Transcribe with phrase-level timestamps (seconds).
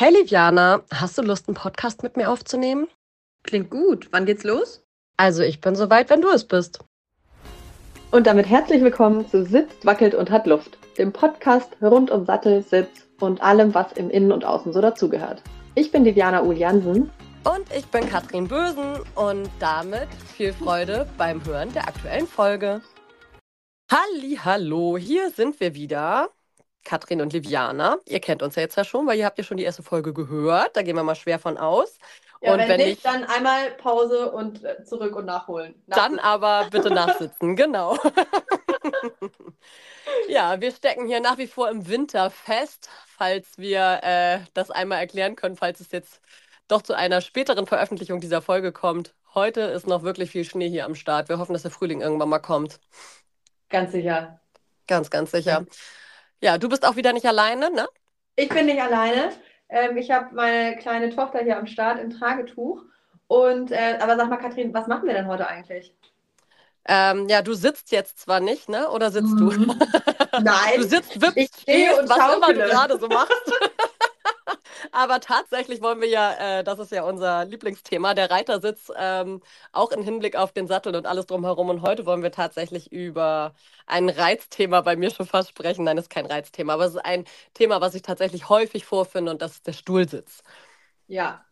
[0.00, 2.86] Hey Liviana, hast du Lust, einen Podcast mit mir aufzunehmen?
[3.42, 4.06] Klingt gut.
[4.12, 4.80] Wann geht's los?
[5.16, 6.78] Also ich bin soweit, wenn du es bist.
[8.12, 12.62] Und damit herzlich willkommen zu Sitzt, Wackelt und hat Luft, dem Podcast rund um Sattel,
[12.62, 15.42] Sitz und allem, was im Innen und Außen so dazugehört.
[15.74, 17.10] Ich bin Diana Uhl-Jansen.
[17.42, 20.06] Und ich bin Katrin Bösen und damit
[20.36, 22.82] viel Freude beim Hören der aktuellen Folge.
[23.90, 26.30] Halli, hallo, hier sind wir wieder.
[26.84, 27.98] Katrin und Liviana.
[28.06, 30.12] Ihr kennt uns ja jetzt ja schon, weil ihr habt ja schon die erste Folge
[30.12, 30.76] gehört.
[30.76, 31.98] Da gehen wir mal schwer von aus.
[32.40, 35.74] Ja, und wenn, wenn nicht, dann einmal Pause und äh, zurück und nachholen.
[35.86, 36.16] Nachsitzen.
[36.16, 37.98] Dann aber bitte nachsitzen, genau.
[40.28, 44.98] ja, wir stecken hier nach wie vor im Winter fest, falls wir äh, das einmal
[44.98, 46.20] erklären können, falls es jetzt
[46.68, 49.14] doch zu einer späteren Veröffentlichung dieser Folge kommt.
[49.34, 51.28] Heute ist noch wirklich viel Schnee hier am Start.
[51.28, 52.78] Wir hoffen, dass der Frühling irgendwann mal kommt.
[53.68, 54.40] Ganz sicher.
[54.86, 55.50] Ganz, ganz sicher.
[55.50, 55.64] Ja.
[56.40, 57.88] Ja, du bist auch wieder nicht alleine, ne?
[58.36, 59.30] Ich bin nicht alleine.
[59.68, 62.82] Ähm, ich habe meine kleine Tochter hier am Start im Tragetuch.
[63.26, 65.92] Und äh, aber sag mal, Kathrin, was machen wir denn heute eigentlich?
[66.86, 68.88] Ähm, ja, du sitzt jetzt zwar nicht, ne?
[68.90, 69.50] Oder sitzt mhm.
[69.50, 69.74] du?
[70.40, 70.76] Nein.
[70.76, 73.32] Du sitzt, wippst, ich stehe und was immer du gerade so machst.
[74.92, 79.90] Aber tatsächlich wollen wir ja, äh, das ist ja unser Lieblingsthema, der Reitersitz, ähm, auch
[79.92, 81.68] im Hinblick auf den Sattel und alles drumherum.
[81.68, 83.54] Und heute wollen wir tatsächlich über
[83.86, 85.84] ein Reizthema bei mir schon fast sprechen.
[85.84, 89.42] Nein, ist kein Reizthema, aber es ist ein Thema, was ich tatsächlich häufig vorfinde und
[89.42, 90.42] das ist der Stuhlsitz.
[91.06, 91.44] Ja,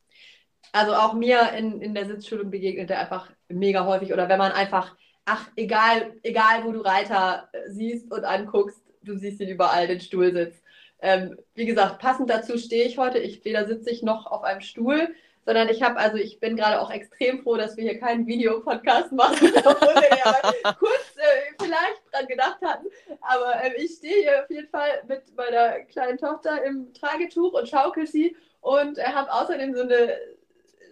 [0.72, 4.12] also auch mir in, in der Sitzschulung begegnet er einfach mega häufig.
[4.12, 9.17] Oder wenn man einfach, ach, egal, egal wo du Reiter äh, siehst und anguckst, du
[9.17, 10.62] siehst ihn überall, den Stuhlsitz.
[11.00, 13.19] Ähm, wie gesagt, passend dazu stehe ich heute.
[13.19, 16.80] Ich, weder sitze ich noch auf einem Stuhl, sondern ich habe, also ich bin gerade
[16.80, 22.02] auch extrem froh, dass wir hier keinen Videopodcast machen, obwohl wir ja kurz äh, vielleicht
[22.12, 22.86] dran gedacht hatten.
[23.20, 27.69] Aber äh, ich stehe hier auf jeden Fall mit meiner kleinen Tochter im Tragetuch und
[27.69, 30.19] schaukel sie und äh, habe außerdem so eine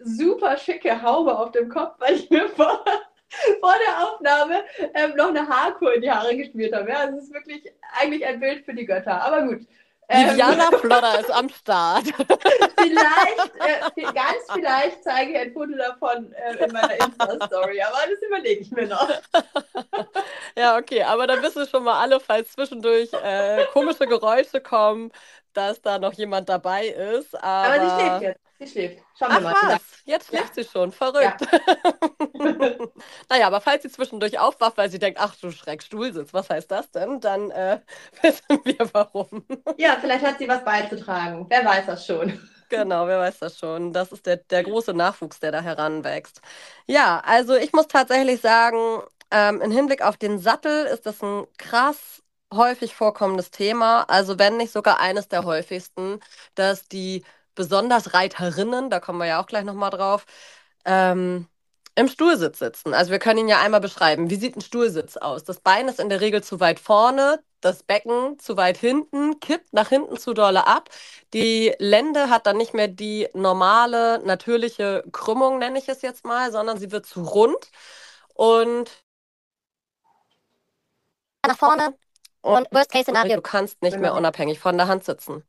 [0.03, 2.83] super schicke Haube auf dem Kopf, weil ich mir vor,
[3.59, 6.89] vor der Aufnahme ähm, noch eine Haarkur in die Haare gespielt habe.
[6.89, 9.21] Ja, es ist wirklich eigentlich ein Bild für die Götter.
[9.21, 9.67] Aber gut,
[10.09, 12.05] Viviana ähm, Flodder ist am Start.
[12.77, 18.21] Vielleicht, äh, ganz vielleicht zeige ich ein Foto davon äh, in meiner Insta-Story, aber das
[18.27, 19.09] überlege ich mir noch.
[20.57, 25.11] ja, okay, aber dann wissen schon mal alle, falls zwischendurch äh, komische Geräusche kommen,
[25.53, 27.35] dass da noch jemand dabei ist.
[27.41, 28.44] Aber, aber sie schläft jetzt.
[28.57, 29.03] Sie schläft.
[29.17, 29.73] Schauen wir Ach, mal.
[29.75, 29.81] Was?
[30.05, 30.63] Jetzt schläft ja.
[30.63, 30.91] sie schon.
[30.91, 31.41] Verrückt.
[31.41, 31.59] Ja.
[33.29, 36.71] naja, aber falls sie zwischendurch aufwacht, weil sie denkt, ach du Schreck, Stuhlsitz, was heißt
[36.71, 37.19] das denn?
[37.19, 37.81] Dann äh,
[38.21, 39.45] wissen wir warum.
[39.77, 41.45] ja, vielleicht hat sie was beizutragen.
[41.49, 42.39] Wer weiß das schon.
[42.69, 43.93] Genau, wer weiß das schon.
[43.93, 46.41] Das ist der, der große Nachwuchs, der da heranwächst.
[46.87, 49.01] Ja, also ich muss tatsächlich sagen,
[49.31, 52.23] ähm, im Hinblick auf den Sattel ist das ein krass
[52.53, 54.03] häufig vorkommendes Thema.
[54.03, 56.19] Also wenn nicht sogar eines der häufigsten,
[56.55, 57.23] dass die
[57.55, 60.25] besonders Reiterinnen, da kommen wir ja auch gleich nochmal drauf,
[60.85, 61.47] ähm,
[61.95, 62.93] im Stuhlsitz sitzen.
[62.93, 64.29] Also wir können ihn ja einmal beschreiben.
[64.29, 65.45] Wie sieht ein Stuhlsitz aus?
[65.45, 69.73] Das Bein ist in der Regel zu weit vorne, das Becken zu weit hinten, kippt
[69.73, 70.89] nach hinten zu dolle ab.
[71.33, 76.51] Die Lende hat dann nicht mehr die normale, natürliche Krümmung, nenne ich es jetzt mal,
[76.51, 77.71] sondern sie wird zu rund
[78.33, 78.91] und
[81.47, 81.95] nach vorne.
[82.41, 84.17] Und Worst Case Szenario, du kannst nicht mehr genau.
[84.17, 85.43] unabhängig von der Hand sitzen.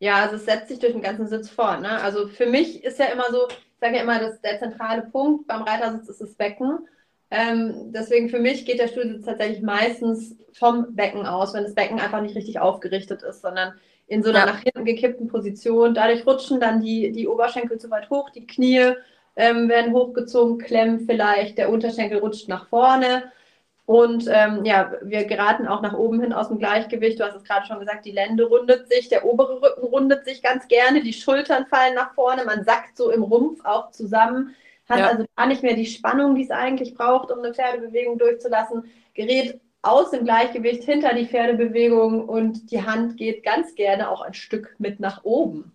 [0.00, 1.82] Ja, also es setzt sich durch den ganzen Sitz fort.
[1.82, 2.00] Ne?
[2.02, 5.46] Also für mich ist ja immer so, ich sage ja immer, dass der zentrale Punkt
[5.46, 6.88] beim Reitersitz ist das Becken.
[7.30, 12.00] Ähm, deswegen für mich geht der Stuhlsitz tatsächlich meistens vom Becken aus, wenn das Becken
[12.00, 13.74] einfach nicht richtig aufgerichtet ist, sondern
[14.06, 14.46] in so einer ja.
[14.46, 15.94] nach hinten gekippten Position.
[15.94, 18.94] Dadurch rutschen dann die, die Oberschenkel zu weit hoch, die Knie
[19.36, 23.30] ähm, werden hochgezogen, klemmen vielleicht, der Unterschenkel rutscht nach vorne.
[23.90, 27.18] Und ähm, ja, wir geraten auch nach oben hin aus dem Gleichgewicht.
[27.18, 30.44] Du hast es gerade schon gesagt, die Lende rundet sich, der obere Rücken rundet sich
[30.44, 34.54] ganz gerne, die Schultern fallen nach vorne, man sackt so im Rumpf auch zusammen,
[34.88, 35.08] hat ja.
[35.08, 38.84] also gar nicht mehr die Spannung, die es eigentlich braucht, um eine Pferdebewegung durchzulassen,
[39.14, 44.34] gerät aus dem Gleichgewicht hinter die Pferdebewegung und die Hand geht ganz gerne auch ein
[44.34, 45.72] Stück mit nach oben.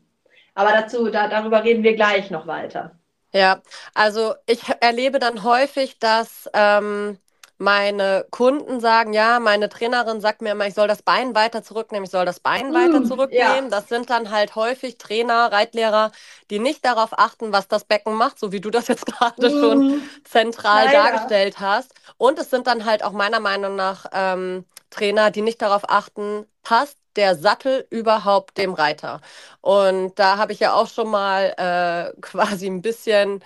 [0.53, 2.97] Aber dazu, da, darüber reden wir gleich noch weiter.
[3.33, 3.61] Ja,
[3.93, 7.17] also ich erlebe dann häufig, dass ähm,
[7.57, 12.05] meine Kunden sagen, ja, meine Trainerin sagt mir immer, ich soll das Bein weiter zurücknehmen,
[12.05, 13.65] ich soll das Bein weiter mm, zurücknehmen.
[13.65, 13.69] Ja.
[13.69, 16.11] Das sind dann halt häufig Trainer, Reitlehrer,
[16.49, 19.59] die nicht darauf achten, was das Becken macht, so wie du das jetzt gerade mm,
[19.59, 21.03] schon zentral leider.
[21.03, 21.93] dargestellt hast.
[22.17, 26.45] Und es sind dann halt auch meiner Meinung nach ähm, Trainer, die nicht darauf achten,
[26.63, 29.21] passt der Sattel überhaupt dem Reiter.
[29.61, 33.43] Und da habe ich ja auch schon mal äh, quasi ein bisschen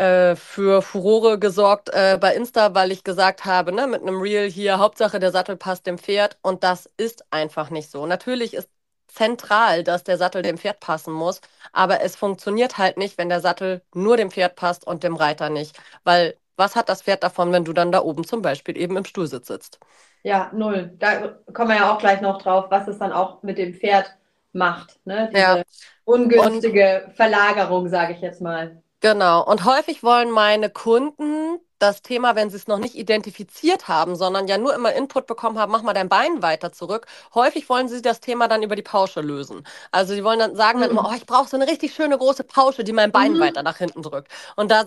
[0.00, 4.50] äh, für Furore gesorgt äh, bei Insta, weil ich gesagt habe, ne, mit einem Reel
[4.50, 8.06] hier, Hauptsache der Sattel passt dem Pferd und das ist einfach nicht so.
[8.06, 8.68] Natürlich ist
[9.08, 11.40] zentral, dass der Sattel dem Pferd passen muss.
[11.72, 15.50] Aber es funktioniert halt nicht, wenn der Sattel nur dem Pferd passt und dem Reiter
[15.50, 15.78] nicht.
[16.04, 19.04] Weil was hat das Pferd davon, wenn du dann da oben zum Beispiel eben im
[19.04, 19.78] Stuhlsitz sitzt?
[20.22, 20.94] Ja, null.
[20.98, 24.14] Da kommen wir ja auch gleich noch drauf, was es dann auch mit dem Pferd
[24.52, 25.00] macht.
[25.06, 25.30] Ne?
[25.34, 25.64] Diese Ja.
[26.04, 28.82] ungünstige Verlagerung, sage ich jetzt mal.
[29.00, 29.42] Genau.
[29.46, 34.46] Und häufig wollen meine Kunden das Thema, wenn sie es noch nicht identifiziert haben, sondern
[34.46, 37.06] ja nur immer Input bekommen haben, mach mal dein Bein weiter zurück.
[37.34, 39.66] Häufig wollen sie das Thema dann über die Pausche lösen.
[39.90, 40.98] Also sie wollen dann sagen dann Mhm.
[40.98, 43.40] immer, oh, ich brauche so eine richtig schöne große Pausche, die mein Bein Mhm.
[43.40, 44.30] weiter nach hinten drückt.
[44.56, 44.84] Und da,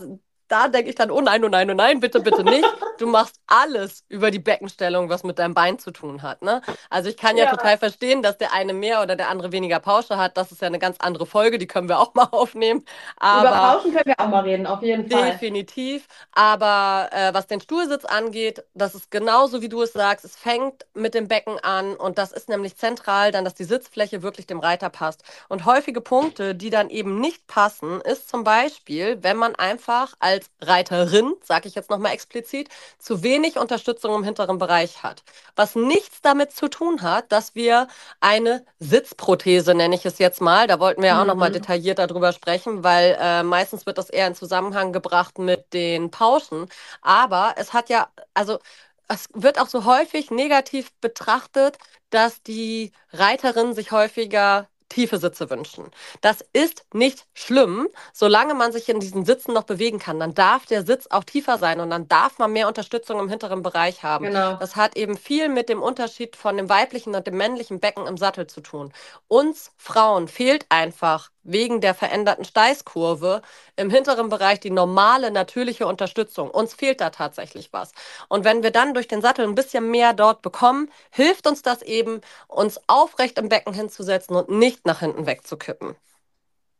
[0.53, 2.69] da denke ich dann, oh nein, oh nein, oh nein, bitte, bitte nicht.
[2.99, 6.43] Du machst alles über die Beckenstellung, was mit deinem Bein zu tun hat.
[6.43, 6.61] Ne?
[6.91, 7.51] Also ich kann ja, Ja.
[7.51, 10.37] total verstehen, dass der eine mehr oder der andere weniger Pausche hat.
[10.37, 12.85] Das ist ja eine ganz andere Folge, die können wir auch mal aufnehmen.
[13.19, 15.31] Über Aber Pauschen können wir auch mal reden, auf jeden Fall.
[15.31, 16.07] Definitiv.
[16.33, 20.23] Aber äh, was den Stuhlsitz angeht, das ist genauso wie du es sagst.
[20.25, 24.21] Es fängt mit dem Becken an und das ist nämlich zentral, dann, dass die Sitzfläche
[24.23, 25.23] wirklich dem Reiter passt.
[25.49, 30.42] Und häufige Punkte, die dann eben nicht passen, ist zum Beispiel, wenn man einfach als
[30.61, 32.69] Reiterin, sage ich jetzt nochmal explizit,
[32.99, 35.23] zu wenig Unterstützung im hinteren Bereich hat.
[35.55, 37.87] Was nichts damit zu tun hat, dass wir
[38.19, 41.53] eine Sitzprothese, nenne ich es jetzt mal, da wollten wir ja auch nochmal Mhm.
[41.53, 46.67] detailliert darüber sprechen, weil äh, meistens wird das eher in Zusammenhang gebracht mit den Pauschen.
[47.01, 48.59] Aber es hat ja, also
[49.07, 51.77] es wird auch so häufig negativ betrachtet,
[52.09, 55.85] dass die Reiterinnen sich häufiger tiefe Sitze wünschen.
[56.21, 60.19] Das ist nicht schlimm, solange man sich in diesen Sitzen noch bewegen kann.
[60.19, 63.63] Dann darf der Sitz auch tiefer sein und dann darf man mehr Unterstützung im hinteren
[63.63, 64.25] Bereich haben.
[64.25, 64.55] Genau.
[64.55, 68.17] Das hat eben viel mit dem Unterschied von dem weiblichen und dem männlichen Becken im
[68.17, 68.93] Sattel zu tun.
[69.27, 73.41] Uns Frauen fehlt einfach wegen der veränderten Steißkurve
[73.75, 76.49] im hinteren Bereich die normale, natürliche Unterstützung.
[76.49, 77.91] Uns fehlt da tatsächlich was.
[78.29, 81.81] Und wenn wir dann durch den Sattel ein bisschen mehr dort bekommen, hilft uns das
[81.81, 85.95] eben, uns aufrecht im Becken hinzusetzen und nicht nach hinten wegzukippen.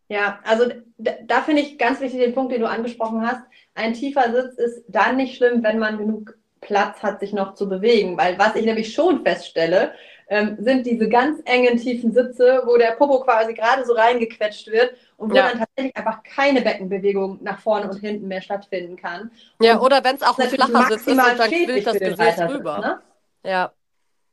[0.09, 0.65] Ja, also
[0.97, 3.41] da, da finde ich ganz wichtig den Punkt, den du angesprochen hast.
[3.73, 7.67] Ein tiefer Sitz ist dann nicht schlimm, wenn man genug Platz hat, sich noch zu
[7.67, 8.17] bewegen.
[8.17, 9.93] Weil was ich nämlich schon feststelle,
[10.27, 15.31] ähm, sind diese ganz engen, tiefenItze, wo der Popo quasi gerade so reingequetscht wird und
[15.31, 15.49] wo Ja.
[15.49, 19.31] dann tatsächlich einfach keine Beckenbewegung nach vorne und hinten mehr stattfinden kann.
[19.61, 22.59] Ja, Und oder wenn es auch ein flacher Sitz ist dann quillt das Gesäß Reitersitz,
[22.59, 22.79] rüber.
[22.79, 23.01] ne?
[23.45, 23.71] Ja,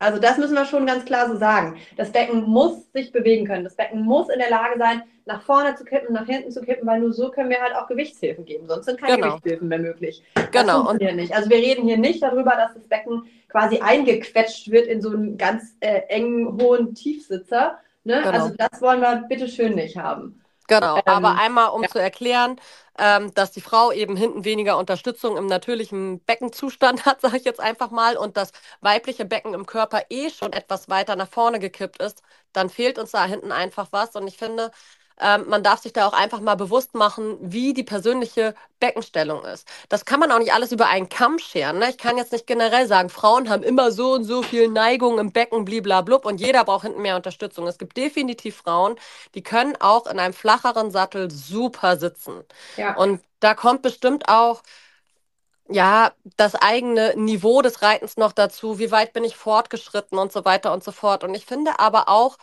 [0.00, 1.76] Also das müssen wir schon ganz klar so sagen.
[1.96, 3.64] Das Becken muss sich bewegen können.
[3.64, 6.88] Das Becken muss in der Lage sein, nach vorne zu kippen, nach hinten zu kippen,
[6.88, 8.66] weil nur so können wir halt auch Gewichtshilfen geben.
[8.66, 9.28] Sonst sind keine Genau.
[9.28, 10.22] Gewichtshilfen mehr möglich.
[10.50, 10.88] Genau.
[10.88, 11.34] Und nicht.
[11.34, 15.36] Also wir reden hier nicht darüber, dass das Becken quasi eingequetscht wird in so einen
[15.36, 17.78] ganz äh, engen, hohen Tiefsitzer.
[18.04, 18.22] Ne?
[18.24, 18.30] Genau.
[18.30, 20.42] Also das wollen wir bitte schön nicht haben.
[20.66, 21.88] Genau, Ähm, aber einmal, um ja.
[21.88, 22.56] zu erklären,
[23.00, 27.60] ähm, dass die Frau eben hinten weniger Unterstützung im natürlichen Beckenzustand hat, sage ich jetzt
[27.60, 28.52] einfach mal, und das
[28.82, 33.12] weibliche Becken im Körper eh schon etwas weiter nach vorne gekippt ist, dann fehlt uns
[33.12, 34.14] da hinten einfach was.
[34.16, 34.70] Und ich finde,
[35.20, 39.68] ähm, man darf sich da auch einfach mal bewusst machen, wie die persönliche Beckenstellung ist.
[39.88, 41.78] Das kann man auch nicht alles über einen Kamm scheren.
[41.78, 41.90] Ne?
[41.90, 45.32] Ich kann jetzt nicht generell sagen, Frauen haben immer so und so viel Neigung im
[45.32, 47.66] Becken, bliblablub, und jeder braucht hinten mehr Unterstützung.
[47.66, 48.96] Es gibt definitiv Frauen,
[49.34, 52.42] die können auch in einem flacheren Sattel super sitzen.
[52.76, 52.96] Ja.
[52.96, 54.62] Und da kommt bestimmt auch
[55.70, 60.44] ja, das eigene Niveau des Reitens noch dazu, wie weit bin ich fortgeschritten und so
[60.44, 61.22] weiter und so fort.
[61.24, 62.38] Und ich finde aber auch,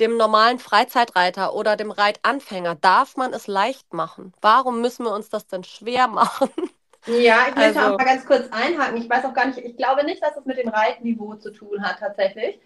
[0.00, 4.32] dem normalen Freizeitreiter oder dem Reitanfänger darf man es leicht machen.
[4.40, 6.50] Warum müssen wir uns das denn schwer machen?
[7.06, 8.98] Ja, ich möchte Also- auch mal ganz kurz einhaken.
[8.98, 11.82] Ich weiß auch gar nicht, ich glaube nicht, dass es mit dem Reitniveau zu tun
[11.82, 12.60] hat tatsächlich.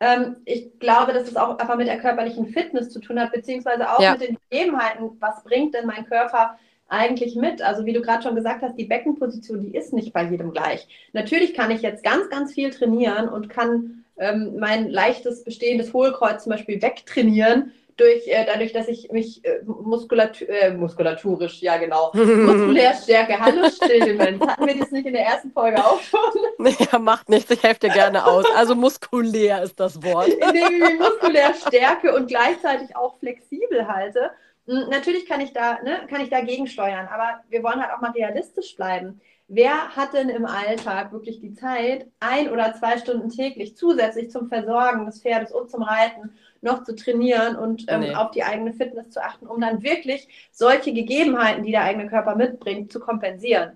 [0.00, 3.90] Ähm, ich glaube, dass es auch einfach mit der körperlichen Fitness zu tun hat, beziehungsweise
[3.90, 4.12] auch Ja.
[4.12, 5.16] mit den Gegebenheiten.
[5.20, 7.62] Was bringt denn mein Körper eigentlich mit?
[7.62, 10.86] Also wie du gerade schon gesagt hast, die Beckenposition, die ist nicht bei jedem gleich.
[11.12, 16.44] Natürlich kann ich jetzt ganz, ganz viel trainieren und kann ähm, mein leichtes bestehendes Hohlkreuz
[16.44, 17.72] zum Beispiel wegtrainieren.
[17.96, 23.40] Durch, äh, dadurch, dass ich mich äh, muskulatu äh, muskulaturisch, ja genau, muskulär stärke.
[23.40, 24.40] Hallo Stillmens.
[24.46, 26.20] Hatten wir das nicht in der ersten Folge auch schon?
[26.92, 28.44] Er macht nichts, ich helfe dir gerne aus.
[28.54, 30.28] Also muskulär ist das Wort.
[30.28, 34.30] Indem ich mich muskulär stärke und gleichzeitig auch flexibel halte.
[34.66, 38.00] Hm, Natürlich kann ich da, ne, kann ich dagegen steuern, aber wir wollen halt auch
[38.00, 39.20] mal realistisch bleiben.
[39.50, 44.48] Wer hat denn im Alltag wirklich die Zeit, ein oder zwei Stunden täglich zusätzlich zum
[44.48, 48.14] Versorgen des Pferdes und zum Reiten noch zu trainieren und ähm, Nee.
[48.14, 52.36] auf die eigene Fitness zu achten, um dann wirklich solche Gegebenheiten, die der eigene Körper
[52.36, 53.72] mitbringt, zu kompensieren?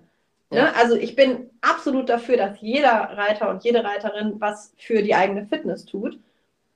[0.51, 0.63] Ja.
[0.63, 0.75] Ne?
[0.75, 5.47] Also ich bin absolut dafür, dass jeder Reiter und jede Reiterin was für die eigene
[5.47, 6.19] Fitness tut.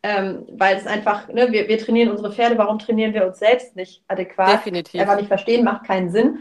[0.03, 3.75] Ähm, weil es einfach, ne, wir, wir trainieren unsere Pferde, warum trainieren wir uns selbst
[3.75, 4.53] nicht adäquat?
[4.53, 5.01] Definitiv.
[5.01, 6.39] Einfach nicht verstehen, macht keinen Sinn.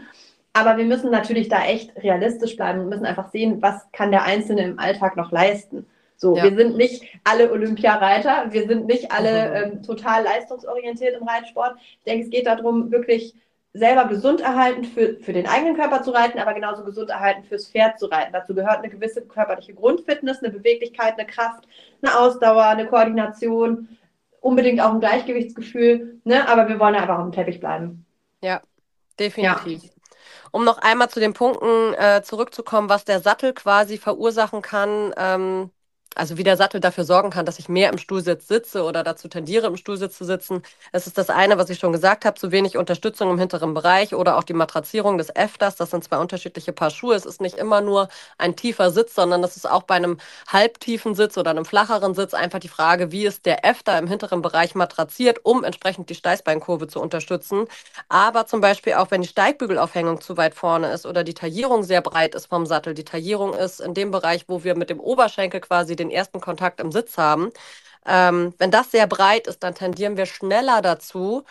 [0.57, 4.23] Aber wir müssen natürlich da echt realistisch bleiben und müssen einfach sehen, was kann der
[4.23, 5.85] Einzelne im Alltag noch leisten.
[6.15, 6.45] So, Ja.
[6.45, 11.75] wir sind nicht alle Olympiareiter, wir sind nicht alle ähm, total leistungsorientiert im Reitsport.
[11.79, 13.35] Ich denke, es geht darum, wirklich
[13.73, 17.67] selber gesund erhalten für, für den eigenen Körper zu reiten, aber genauso gesund erhalten fürs
[17.67, 18.33] Pferd zu reiten.
[18.33, 21.67] Dazu gehört eine gewisse körperliche Grundfitness, eine Beweglichkeit, eine Kraft,
[22.01, 23.89] eine Ausdauer, eine Koordination,
[24.41, 26.19] unbedingt auch ein Gleichgewichtsgefühl.
[26.23, 26.49] Ne?
[26.49, 28.07] Aber wir wollen ja einfach auf dem Teppich bleiben.
[29.19, 29.81] Definitiv.
[30.57, 35.69] Um noch einmal zu den Punkten äh, zurückzukommen, was der Sattel quasi verursachen kann, ähm,
[36.17, 39.27] also wie der Sattel dafür sorgen kann, dass ich mehr im Stuhlsitz sitze oder dazu
[39.27, 40.61] tendiere, im Stuhlsitz zu sitzen.
[40.91, 44.13] Das ist das eine, was ich schon gesagt habe, zu wenig Unterstützung im hinteren Bereich
[44.15, 45.75] oder auch die Matrazierung des Äfters.
[45.75, 47.15] Das sind zwei unterschiedliche Paar Schuhe.
[47.15, 51.15] Es ist nicht immer nur ein tiefer Sitz, sondern das ist auch bei einem halbtiefen
[51.15, 54.75] Sitz oder einem flacheren Sitz einfach die Frage, wie ist der Äfter im hinteren Bereich
[54.75, 57.65] matraziert, um entsprechend die Steißbeinkurve zu unterstützen.
[58.09, 62.01] Aber zum Beispiel auch, wenn die Steigbügelaufhängung zu weit vorne ist oder die Taillierung sehr
[62.01, 62.93] breit ist vom Sattel.
[62.93, 66.79] Die Taillierung ist in dem Bereich, wo wir mit dem Oberschenkel quasi den ersten Kontakt
[66.79, 67.51] im Sitz haben.
[68.05, 71.43] Ähm, wenn das sehr breit ist, dann tendieren wir schneller dazu,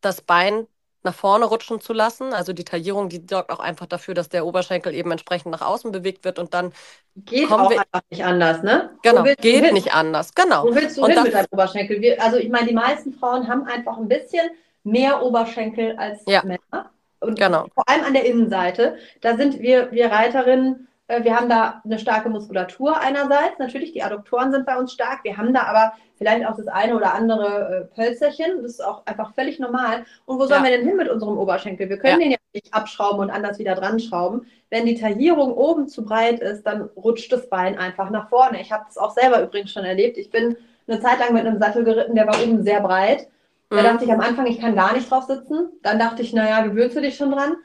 [0.00, 0.66] das Bein
[1.04, 2.32] nach vorne rutschen zu lassen.
[2.32, 5.92] Also die Taillierung, die sorgt auch einfach dafür, dass der Oberschenkel eben entsprechend nach außen
[5.92, 6.72] bewegt wird und dann,
[7.16, 8.90] Geht Kommen auch wir- einfach nicht anders, ne?
[9.02, 10.34] genau, geht nicht anders.
[10.34, 10.64] Genau.
[10.64, 12.00] Wo willst du Und hin mit deinem Oberschenkel?
[12.00, 14.50] Wir, also ich meine, die meisten Frauen haben einfach ein bisschen
[14.84, 16.42] mehr Oberschenkel als Ja.
[16.44, 16.90] Männer.
[17.20, 17.66] Und Genau.
[17.74, 18.96] vor allem an der Innenseite.
[19.20, 23.58] Da sind wir, wir Reiterinnen, wir haben da eine starke Muskulatur einerseits.
[23.58, 25.24] Natürlich, die Adduktoren sind bei uns stark.
[25.24, 28.62] Wir haben da aber vielleicht auch das eine oder andere äh, Pölzerchen.
[28.62, 30.04] Das ist auch einfach völlig normal.
[30.26, 30.70] Und wo sollen Ja.
[30.70, 31.88] wir denn hin mit unserem Oberschenkel?
[31.88, 32.26] Wir können Ja.
[32.26, 34.46] den ja nicht abschrauben und anders wieder dran schrauben.
[34.70, 38.60] Wenn die Taillierung oben zu breit ist, dann rutscht das Bein einfach nach vorne.
[38.60, 40.18] Ich habe das auch selber übrigens schon erlebt.
[40.18, 43.28] Ich bin eine Zeit lang mit einem Sattel geritten, der war oben sehr breit.
[43.70, 43.84] Da Mhm.
[43.84, 45.68] dachte ich am Anfang, ich kann gar nicht drauf sitzen.
[45.82, 47.56] Dann dachte ich, naja, gewöhnst du dich schon dran.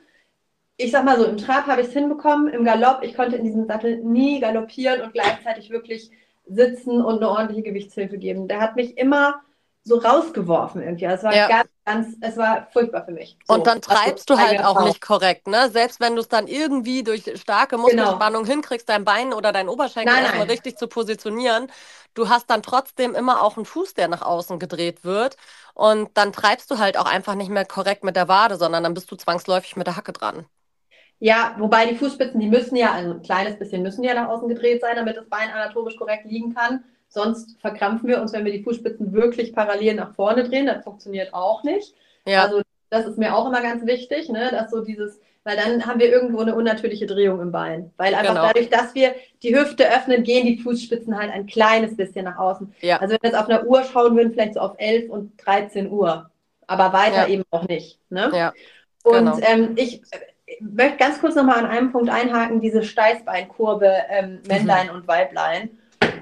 [0.78, 3.44] Ich sag mal so, im Trab habe ich es hinbekommen, im Galopp, ich konnte in
[3.44, 6.10] diesem Sattel nie galoppieren und gleichzeitig wirklich
[6.46, 8.48] sitzen und eine ordentliche Gewichtshilfe geben.
[8.48, 9.42] Der hat mich immer
[9.84, 11.06] so rausgeworfen irgendwie.
[11.06, 11.48] Es war Ja.
[11.48, 13.38] ganz, ganz, es war furchtbar für mich.
[13.46, 15.70] So, Und dann also treibst du halt auch nicht korrekt, ne?
[15.70, 18.14] Selbst wenn du es dann irgendwie durch starke Genau.
[18.18, 20.50] Muskelspannung hinkriegst, dein Bein oder dein Oberschenkel Nein, erstmal nein.
[20.50, 21.70] richtig zu positionieren,
[22.14, 25.36] du hast dann trotzdem immer auch einen Fuß, der nach außen gedreht wird.
[25.74, 28.94] Und dann treibst du halt auch einfach nicht mehr korrekt mit der Wade, sondern dann
[28.94, 30.46] bist du zwangsläufig mit der Hacke dran.
[31.24, 34.50] Ja, wobei die Fußspitzen, die müssen ja, also ein kleines bisschen müssen ja nach außen
[34.50, 36.84] gedreht sein, damit das Bein anatomisch korrekt liegen kann.
[37.08, 40.66] Sonst verkrampfen wir uns, wenn wir die Fußspitzen wirklich parallel nach vorne drehen.
[40.66, 41.94] Das funktioniert auch nicht.
[42.28, 45.86] Ja, Also das ist mir auch immer ganz wichtig, ne, dass so dieses, weil dann
[45.86, 47.92] haben wir irgendwo eine unnatürliche Drehung im Bein.
[47.96, 48.48] Weil einfach Genau.
[48.48, 52.74] dadurch, dass wir die Hüfte öffnen, gehen die Fußspitzen halt ein kleines bisschen nach außen.
[52.82, 55.32] ja, Also wenn wir jetzt auf einer Uhr schauen würden, vielleicht so auf 11 und
[55.38, 56.30] 13 Uhr.
[56.68, 57.28] Aber weiter Ja.
[57.28, 57.98] eben auch nicht.
[58.10, 58.30] Ne?
[58.34, 58.54] ja,
[59.04, 59.38] Und genau.
[59.42, 60.02] ähm, ich
[60.62, 65.78] möchte ganz kurz nochmal an einem Punkt einhaken, diese Steißbeinkurve ähm, Männlein und Weiblein.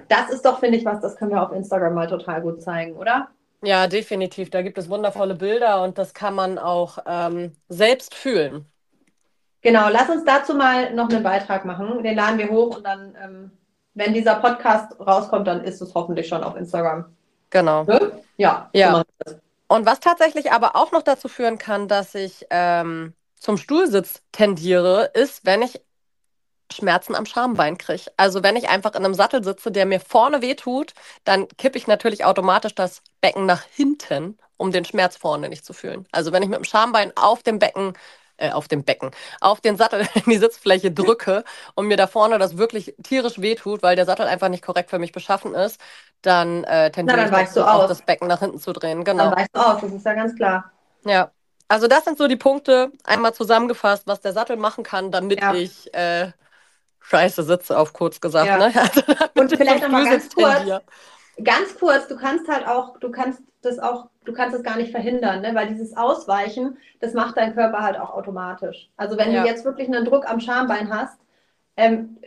[0.08, 2.96] Das ist doch, finde ich, was, das können wir auf Instagram mal total gut zeigen,
[2.96, 3.30] oder?
[3.64, 4.50] Ja, definitiv.
[4.50, 8.66] Da gibt es wundervolle Bilder und das kann man auch ähm, selbst fühlen.
[9.62, 12.04] Genau, lass uns dazu mal noch einen Beitrag machen.
[12.04, 13.52] Den laden wir hoch und dann, ähm,
[13.94, 17.06] wenn dieser Podcast rauskommt, dann ist es hoffentlich schon auf Instagram.
[17.52, 17.84] Genau.
[17.84, 18.24] Ne?
[18.38, 19.04] Ja, Ja.
[19.26, 19.36] so.
[19.68, 25.12] Und was tatsächlich aber auch noch dazu führen kann, dass ich ähm, zum Stuhlsitz tendiere,
[25.16, 25.82] ist, wenn ich
[26.72, 28.12] Schmerzen am Schambein kriege.
[28.18, 30.94] Also wenn ich einfach in einem Sattel sitze, der mir vorne wehtut,
[31.26, 35.74] dann kippe ich natürlich automatisch das Becken nach hinten, um den Schmerz vorne nicht zu
[35.74, 36.08] fühlen.
[36.12, 37.94] Also wenn ich mit dem Schambein auf dem Becken,
[38.38, 41.44] äh, auf dem Becken, auf den Sattel in die Sitzfläche drücke
[41.76, 45.00] und mir da vorne das wirklich tierisch wehtut, weil der Sattel einfach nicht korrekt für
[45.00, 45.80] mich beschaffen ist,
[46.22, 49.04] dann äh, tendiere dann ich dazu, auch das Becken nach hinten zu drehen.
[49.16, 49.36] Dann Genau.
[49.36, 50.72] weißt du aus, das ist ja ganz klar.
[51.06, 51.32] Ja,
[51.72, 55.54] also das sind so die Punkte, einmal zusammengefasst, was der Sattel machen kann, damit Ja.
[55.54, 56.32] ich äh,
[57.02, 58.48] scheiße sitze, auf kurz gesagt.
[58.48, 58.58] Ja.
[58.58, 58.74] Ne?
[58.76, 59.02] Also,
[59.42, 60.82] Und ich vielleicht zum noch mal ganz kurz.
[61.44, 64.92] Ganz kurz, du kannst halt auch, du kannst das auch, du kannst es gar nicht
[64.92, 65.56] verhindern, ne?
[65.56, 68.90] weil dieses Ausweichen, das macht dein Körper halt auch automatisch.
[68.98, 69.42] Also wenn Ja.
[69.42, 71.18] du jetzt wirklich einen Druck am Schambein hast,
[71.78, 72.18] ähm,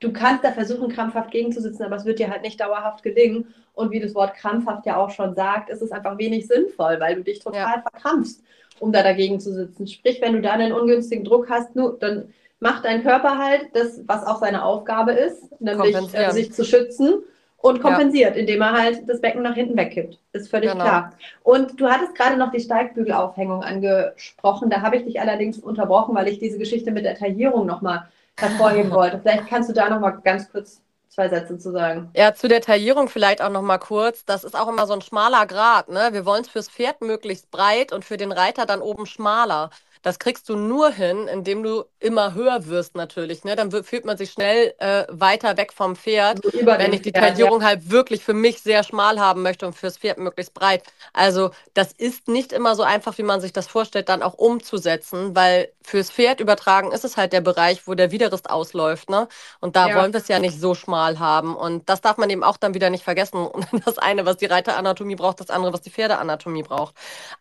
[0.00, 3.54] du kannst da versuchen, krampfhaft gegenzusitzen, aber es wird dir halt nicht dauerhaft gelingen.
[3.72, 7.16] Und wie das Wort krampfhaft ja auch schon sagt, ist es einfach wenig sinnvoll, weil
[7.16, 8.42] du dich total verkrampfst,
[8.80, 9.86] um da dagegen zu sitzen.
[9.86, 14.00] Sprich, wenn du da einen ungünstigen Druck hast, nur, dann macht dein Körper halt das,
[14.06, 17.22] was auch seine Aufgabe ist, nämlich äh, sich zu schützen
[17.58, 17.82] und Ja.
[17.82, 20.18] kompensiert, indem er halt das Becken nach hinten wegkippt.
[20.32, 20.84] Ist völlig Genau.
[20.84, 21.12] klar.
[21.42, 24.70] Und du hattest gerade noch die Steigbügelaufhängung angesprochen.
[24.70, 28.90] Da habe ich dich allerdings unterbrochen, weil ich diese Geschichte mit der Taillierung nochmal hervorheben
[28.94, 29.18] wollte.
[29.20, 30.82] Vielleicht kannst du da nochmal ganz kurz
[31.14, 32.10] zwei Sätze zu sagen.
[32.14, 34.24] Ja, zu der Taillierung vielleicht auch noch mal kurz.
[34.24, 35.88] Das ist auch immer so ein schmaler Grat.
[35.88, 36.08] Ne?
[36.12, 39.70] Wir wollen es fürs Pferd möglichst breit und für den Reiter dann oben schmaler.
[40.04, 43.42] Das kriegst du nur hin, indem du immer höher wirst natürlich.
[43.42, 43.56] Ne?
[43.56, 47.62] Dann fühlt man sich schnell äh, weiter weg vom Pferd, so wenn ich die Taillierung
[47.62, 47.68] ja.
[47.68, 50.82] halt wirklich für mich sehr schmal haben möchte und fürs Pferd möglichst breit.
[51.14, 55.34] Also das ist nicht immer so einfach, wie man sich das vorstellt, dann auch umzusetzen,
[55.34, 59.08] weil fürs Pferd übertragen ist es halt der Bereich, wo der Widerrist ausläuft.
[59.08, 59.26] Ne?
[59.60, 59.96] Und da ja.
[59.96, 61.56] wollen wir es ja nicht so schmal haben.
[61.56, 63.48] Und das darf man eben auch dann wieder nicht vergessen.
[63.84, 66.94] Das eine, was die Reiteranatomie braucht, das andere, was die Pferdeanatomie braucht.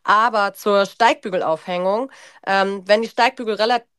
[0.03, 2.12] Aber zur Steigbügelaufhängung,
[2.53, 3.57] ähm, wenn die Steigbügel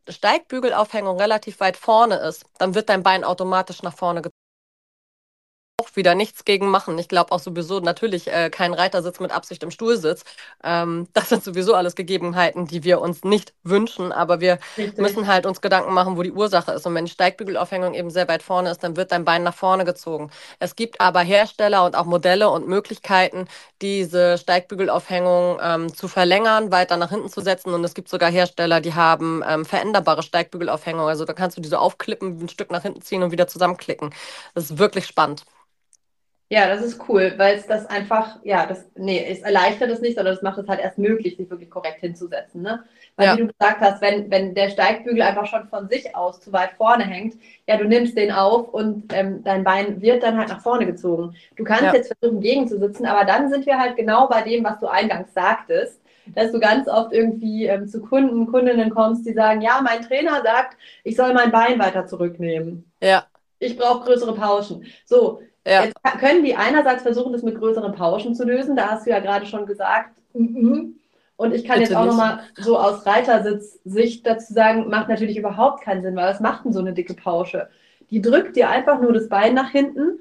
[0.08, 4.43] Steigbügelaufhängung relativ weit vorne ist, dann wird dein Bein automatisch nach vorne gezogen
[5.96, 6.98] wieder nichts gegen machen.
[6.98, 10.24] Ich glaube auch sowieso natürlich äh, kein Reiter sitzt mit Absicht im Stuhlsitz.
[10.62, 14.98] Ähm, das sind sowieso alles Gegebenheiten, die wir uns nicht wünschen, aber wir Richtig.
[14.98, 16.86] müssen halt uns Gedanken machen, wo die Ursache ist.
[16.86, 19.84] Und wenn die Steigbügelaufhängung eben sehr weit vorne ist, dann wird dein Bein nach vorne
[19.84, 20.30] gezogen.
[20.58, 23.46] Es gibt aber Hersteller und auch Modelle und Möglichkeiten,
[23.82, 27.74] diese Steigbügelaufhängung ähm, zu verlängern, weiter nach hinten zu setzen.
[27.74, 31.06] Und es gibt sogar Hersteller, die haben ähm, veränderbare Steigbügelaufhängung.
[31.08, 34.10] Also da kannst du diese aufklippen, ein Stück nach hinten ziehen und wieder zusammenklicken.
[34.54, 35.44] Das ist wirklich spannend.
[36.50, 40.16] Ja, das ist cool, weil es das einfach, ja, das, nee, es erleichtert es nicht,
[40.16, 42.60] sondern es macht es halt erst möglich, sich wirklich korrekt hinzusetzen.
[42.60, 42.84] Ne?
[43.16, 43.36] Weil, ja.
[43.36, 46.72] wie du gesagt hast, wenn, wenn der Steigbügel einfach schon von sich aus zu weit
[46.76, 47.34] vorne hängt,
[47.66, 51.34] ja, du nimmst den auf und ähm, dein Bein wird dann halt nach vorne gezogen.
[51.56, 51.94] Du kannst ja.
[51.94, 56.00] jetzt versuchen, gegenzusitzen, aber dann sind wir halt genau bei dem, was du eingangs sagtest
[56.26, 60.42] dass du ganz oft irgendwie ähm, zu Kunden, Kundinnen kommst, die sagen, ja, mein Trainer
[60.42, 62.90] sagt, ich soll mein Bein weiter zurücknehmen.
[63.02, 63.26] Ja.
[63.58, 64.86] Ich brauche größere Pauschen.
[65.04, 65.84] So, ja.
[65.84, 68.76] Jetzt können die einerseits versuchen, das mit größeren Pauschen zu lösen.
[68.76, 70.10] Da hast du ja gerade schon gesagt.
[70.34, 70.90] Mm
[71.36, 75.82] Und ich kann Bitte jetzt auch nochmal so aus Reitersitz-Sicht dazu sagen, macht natürlich überhaupt
[75.82, 77.68] keinen Sinn, weil was macht denn so eine dicke Pausche?
[78.10, 80.20] Die drückt dir einfach nur das Bein nach hinten.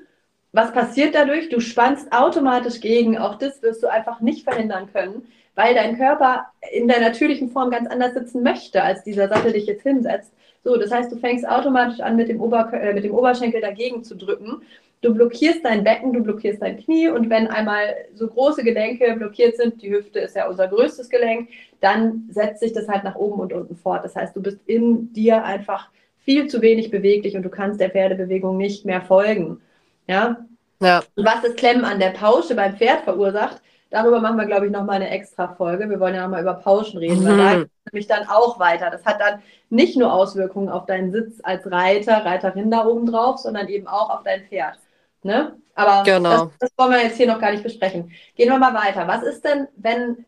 [0.54, 1.50] Was passiert dadurch?
[1.50, 3.18] Du spannst automatisch gegen.
[3.18, 7.70] Auch das wirst du einfach nicht verhindern können, weil dein Körper in der natürlichen Form
[7.70, 10.32] ganz anders sitzen möchte, als dieser Sattel dich jetzt hinsetzt.
[10.64, 14.06] So, das heißt, du fängst automatisch an, mit dem, Ober äh, mit dem Oberschenkel dagegen
[14.06, 14.62] zu drücken
[15.04, 19.58] du blockierst dein Becken, du blockierst dein Knie und wenn einmal so große Gelenke blockiert
[19.58, 21.50] sind, die Hüfte ist ja unser größtes Gelenk,
[21.82, 24.06] dann setzt sich das halt nach oben und unten fort.
[24.06, 25.90] Das heißt, du bist in dir einfach
[26.20, 29.60] viel zu wenig beweglich und du kannst der Pferdebewegung nicht mehr folgen.
[30.08, 30.38] Ja.
[30.80, 31.04] ja.
[31.16, 34.72] Und was das Klemmen an der Pausche beim Pferd verursacht, darüber machen wir, glaube ich,
[34.72, 35.90] nochmal eine extra Folge.
[35.90, 37.28] Wir wollen ja nochmal über Pauschen reden, mhm.
[37.28, 38.90] weil da nämlich dann auch weiter.
[38.90, 43.40] Das hat dann nicht nur Auswirkungen auf deinen Sitz als Reiter, Reiterin da oben drauf,
[43.40, 44.78] sondern eben auch auf dein Pferd.
[45.24, 45.56] Ne?
[45.76, 46.46] Aber genau.
[46.46, 48.12] das, das wollen wir jetzt hier noch gar nicht besprechen.
[48.36, 49.08] Gehen wir mal weiter.
[49.08, 50.26] Was ist denn, wenn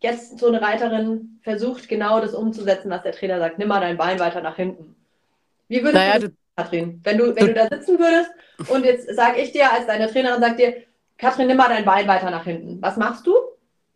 [0.00, 3.58] jetzt so eine Reiterin versucht, genau das umzusetzen, was der Trainer sagt?
[3.58, 4.94] Nimm mal dein Bein weiter nach hinten.
[5.68, 8.30] Wie würdest naja, du, das, Katrin, wenn du, wenn du da sitzen würdest
[8.68, 10.74] und jetzt sage ich dir als deine Trainerin, sag dir,
[11.18, 12.80] Katrin, nimm mal dein Bein weiter nach hinten.
[12.80, 13.34] Was machst du?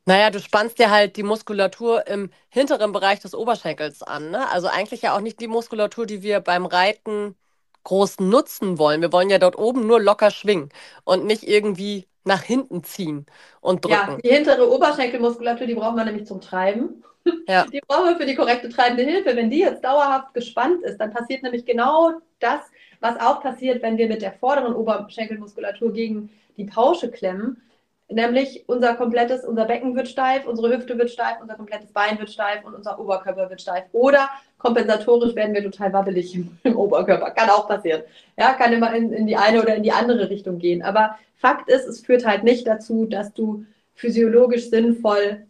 [0.06, 4.30] Naja, du spannst dir halt die Muskulatur im hinteren Bereich des Oberschenkels an.
[4.30, 4.50] Ne?
[4.50, 7.36] Also eigentlich ja auch nicht die Muskulatur, die wir beim Reiten
[7.84, 9.00] groß nutzen wollen.
[9.00, 10.70] Wir wollen ja dort oben nur locker schwingen
[11.04, 13.26] und nicht irgendwie nach hinten ziehen
[13.60, 14.12] und drücken.
[14.12, 17.02] Ja, die hintere Oberschenkelmuskulatur, die brauchen wir nämlich zum Treiben.
[17.46, 17.66] Ja.
[17.72, 19.36] Die brauchen wir für die korrekte treibende Hilfe.
[19.36, 22.60] Wenn die jetzt dauerhaft gespannt ist, dann passiert nämlich genau das,
[23.00, 27.62] was auch passiert, wenn wir mit der vorderen Oberschenkelmuskulatur gegen die Pausche klemmen.
[28.08, 32.30] Nämlich unser komplettes, unser Becken wird steif, unsere Hüfte wird steif, unser komplettes Bein wird
[32.30, 33.84] steif und unser Oberkörper wird steif.
[33.92, 37.32] Oder kompensatorisch werden wir total wabbelig im, im Oberkörper.
[37.32, 38.02] Kann auch passieren.
[38.38, 40.82] Ja, kann immer in, in die eine oder in die andere Richtung gehen.
[40.82, 45.46] Aber Fakt ist, es führt halt nicht dazu, dass du physiologisch sinnvoll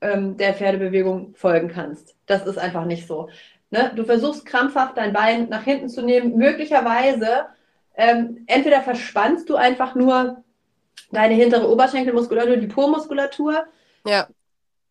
[0.00, 2.16] ähm, der Pferdebewegung folgen kannst.
[2.26, 3.28] Das ist einfach nicht so.
[3.70, 3.92] Ne?
[3.94, 6.36] Du versuchst krampfhaft dein Bein nach hinten zu nehmen.
[6.36, 7.46] Möglicherweise
[7.96, 10.42] ähm, entweder verspannst du einfach nur
[11.12, 13.64] deine hintere Oberschenkelmuskulatur, die Po-Muskulatur.
[14.06, 14.28] Ja.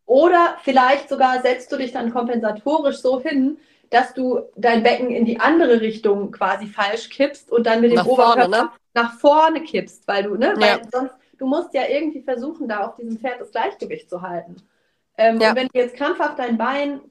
[0.06, 3.58] Oder vielleicht sogar setzt du dich dann kompensatorisch so hin,
[3.90, 7.98] dass du dein Becken in die andere Richtung quasi falsch kippst und dann mit dem
[7.98, 8.70] nach Oberkörper vorne, ne?
[8.94, 10.60] nach vorne kippst, weil du, ne, ja.
[10.60, 14.58] weil sonst, du musst ja irgendwie versuchen, da auf diesem Pferd das Gleichgewicht zu halten.
[15.18, 15.52] Ähm, ja.
[15.52, 17.02] Und wenn du jetzt krampfhaft dein Bein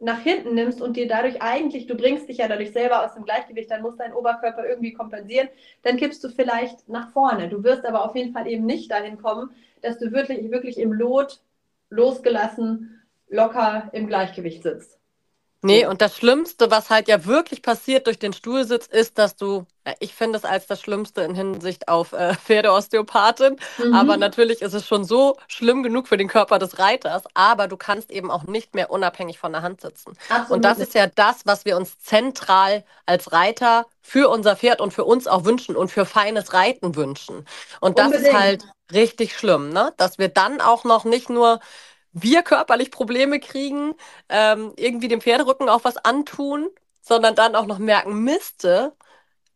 [0.00, 3.24] nach hinten nimmst und dir dadurch eigentlich, du bringst dich ja dadurch selber aus dem
[3.24, 5.48] Gleichgewicht, dann muss dein Oberkörper irgendwie kompensieren,
[5.82, 7.48] dann kippst du vielleicht nach vorne.
[7.48, 9.50] Du wirst aber auf jeden Fall eben nicht dahin kommen,
[9.82, 11.40] dass du wirklich, wirklich im Lot
[11.90, 14.98] losgelassen, locker im Gleichgewicht sitzt.
[15.60, 19.66] Nee, und das Schlimmste, was halt ja wirklich passiert durch den Stuhlsitz, ist, dass du,
[19.98, 23.92] ich finde es als das Schlimmste in Hinsicht auf äh, Pferdeosteopathin, mhm.
[23.92, 27.76] aber natürlich ist es schon so schlimm genug für den Körper des Reiters, aber du
[27.76, 30.12] kannst eben auch nicht mehr unabhängig von der Hand sitzen.
[30.28, 30.50] Absolut.
[30.50, 34.94] Und das ist ja das, was wir uns zentral als Reiter für unser Pferd und
[34.94, 37.44] für uns auch wünschen und für feines Reiten wünschen.
[37.80, 38.28] Und das Unbedingt.
[38.28, 39.92] ist halt richtig schlimm, ne?
[39.96, 41.60] Dass wir dann auch noch nicht nur
[42.12, 43.94] wir körperlich Probleme kriegen,
[44.28, 46.68] ähm, irgendwie dem Pferderücken auch was antun,
[47.00, 48.94] sondern dann auch noch merken, Miste,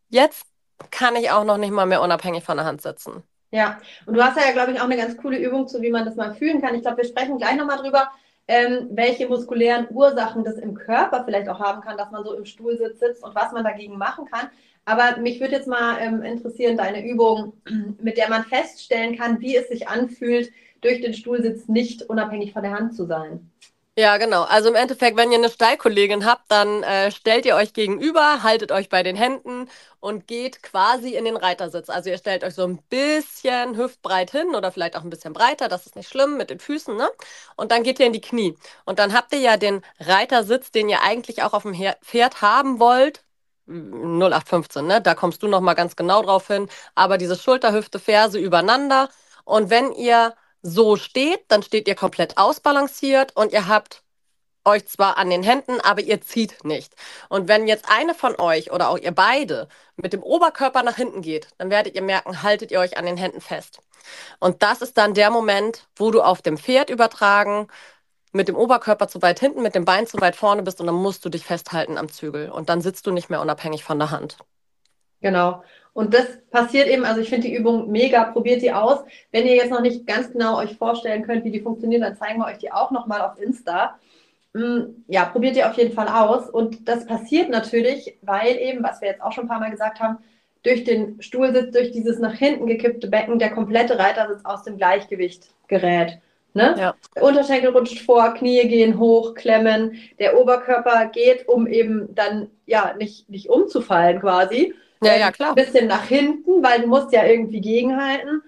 [0.09, 0.45] jetzt
[0.91, 3.23] kann ich auch noch nicht mal mehr unabhängig von der Hand sitzen.
[3.51, 6.05] Ja, und du hast ja, glaube ich, auch eine ganz coole Übung zu, wie man
[6.05, 6.73] das mal fühlen kann.
[6.73, 8.11] Ich glaube, wir sprechen gleich nochmal drüber,
[8.47, 12.45] ähm, welche muskulären Ursachen das im Körper vielleicht auch haben kann, dass man so im
[12.45, 14.49] Stuhl sitzt und was man dagegen machen kann.
[14.85, 17.53] Aber mich würde jetzt mal ähm, interessieren, deine Übung,
[18.01, 22.63] mit der man feststellen kann, wie es sich anfühlt, durch den Stuhlsitz nicht unabhängig von
[22.63, 23.49] der Hand zu sein.
[23.95, 24.41] Ja, genau.
[24.43, 28.71] Also im Endeffekt, wenn ihr eine Stallkollegin habt, dann äh, stellt ihr euch gegenüber, haltet
[28.71, 29.69] euch bei den Händen
[29.99, 31.89] und geht quasi in den Reitersitz.
[31.91, 35.69] Also ihr stellt euch so ein bisschen hüftbreit hin oder vielleicht auch ein bisschen breiter,
[35.69, 37.07] das ist nicht schlimm mit den Füßen, ne?
[37.55, 38.57] Und dann geht ihr in die Knie.
[38.85, 42.79] Und dann habt ihr ja den Reitersitz, den ihr eigentlich auch auf dem Pferd haben
[42.79, 43.23] wollt.
[43.67, 45.01] 0815, ne?
[45.01, 46.69] Da kommst du nochmal ganz genau drauf hin.
[46.95, 49.09] Aber diese Schulter, Hüfte, Ferse übereinander.
[49.45, 54.03] Und wenn ihr so steht, dann steht ihr komplett ausbalanciert und ihr habt
[54.65, 56.93] euch zwar an den Händen, aber ihr zieht nicht.
[57.29, 61.21] Und wenn jetzt eine von euch oder auch ihr beide mit dem Oberkörper nach hinten
[61.21, 63.79] geht, dann werdet ihr merken, haltet ihr euch an den Händen fest.
[64.39, 67.67] Und das ist dann der Moment, wo du auf dem Pferd übertragen
[68.33, 70.95] mit dem Oberkörper zu weit hinten, mit dem Bein zu weit vorne bist und dann
[70.95, 74.11] musst du dich festhalten am Zügel und dann sitzt du nicht mehr unabhängig von der
[74.11, 74.37] Hand.
[75.21, 75.63] Genau.
[75.93, 78.99] Und das passiert eben, also ich finde die Übung mega, probiert die aus.
[79.31, 82.39] Wenn ihr jetzt noch nicht ganz genau euch vorstellen könnt, wie die funktioniert, dann zeigen
[82.39, 83.99] wir euch die auch nochmal auf Insta.
[84.53, 86.49] Mm, ja, probiert ihr auf jeden Fall aus.
[86.49, 89.99] Und das passiert natürlich, weil eben, was wir jetzt auch schon ein paar Mal gesagt
[89.99, 90.17] haben,
[90.63, 95.49] durch den Stuhlsitz, durch dieses nach hinten gekippte Becken, der komplette Reitersitz aus dem Gleichgewicht
[95.67, 96.19] gerät.
[96.53, 96.75] Ne?
[96.77, 96.95] Ja.
[97.15, 102.93] Der Unterschenkel rutscht vor, Knie gehen hoch, klemmen, der Oberkörper geht, um eben dann ja
[102.95, 105.49] nicht, nicht umzufallen quasi, ja, ja, klar.
[105.49, 108.41] Ein bisschen nach hinten, weil du musst ja irgendwie gegenhalten.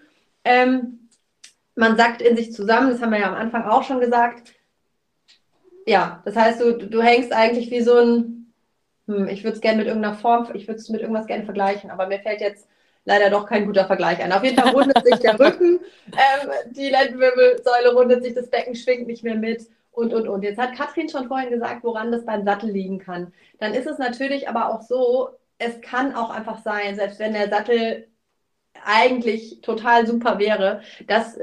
[0.44, 1.10] Ähm,
[1.76, 4.54] man sagt in sich zusammen, das haben wir ja am Anfang auch schon gesagt.
[5.86, 8.54] Ja, das heißt, du, du hängst eigentlich wie so ein,
[9.08, 11.92] hm, ich würde es gerne mit irgendeiner Form, ich würde es mit irgendwas gerne vergleichen,
[11.92, 12.68] aber mir fällt jetzt
[13.06, 14.32] leider doch kein guter Vergleich ein.
[14.32, 19.08] Auf jeden Fall rundet sich der Rücken, ähm, die Lendenwirbelsäule rundet sich, das Becken schwingt
[19.08, 20.44] nicht mehr mit und, und, und.
[20.44, 23.32] Jetzt hat Katrin schon vorhin gesagt, woran das beim Sattel liegen kann.
[23.60, 27.50] Dann ist es natürlich aber auch so, es kann auch einfach sein, selbst wenn der
[27.50, 28.08] Sattel
[28.84, 31.40] eigentlich total super wäre, dass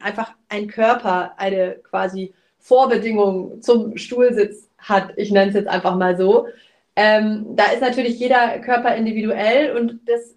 [0.00, 5.12] einfach ein Körper eine quasi Vorbedingung zum Stuhlsitz hat.
[5.16, 6.48] Ich nenne es jetzt einfach mal so.
[6.94, 10.36] Ähm, da ist natürlich jeder Körper individuell und das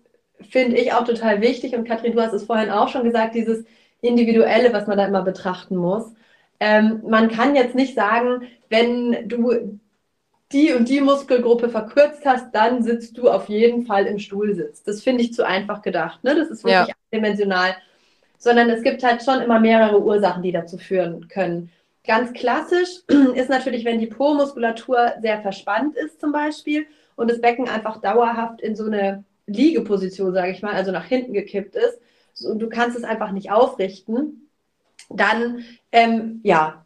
[0.49, 1.75] finde ich auch total wichtig.
[1.75, 3.65] Und Katrin, du hast es vorhin auch schon gesagt, dieses
[4.01, 6.13] Individuelle, was man da immer betrachten muss.
[6.59, 9.79] Ähm, man kann jetzt nicht sagen, wenn du
[10.51, 14.83] die und die Muskelgruppe verkürzt hast, dann sitzt du auf jeden Fall im Stuhlsitz.
[14.83, 16.23] Das finde ich zu einfach gedacht.
[16.23, 16.35] Ne?
[16.35, 16.95] Das ist wirklich ja.
[17.11, 17.75] eindimensional.
[18.37, 21.71] Sondern es gibt halt schon immer mehrere Ursachen, die dazu führen können.
[22.05, 23.01] Ganz klassisch
[23.35, 28.61] ist natürlich, wenn die Po-Muskulatur sehr verspannt ist, zum Beispiel, und das Becken einfach dauerhaft
[28.61, 31.99] in so eine Liegeposition, sage ich mal, also nach hinten gekippt ist,
[32.43, 34.49] und du kannst es einfach nicht aufrichten,
[35.09, 36.85] dann ähm, ja,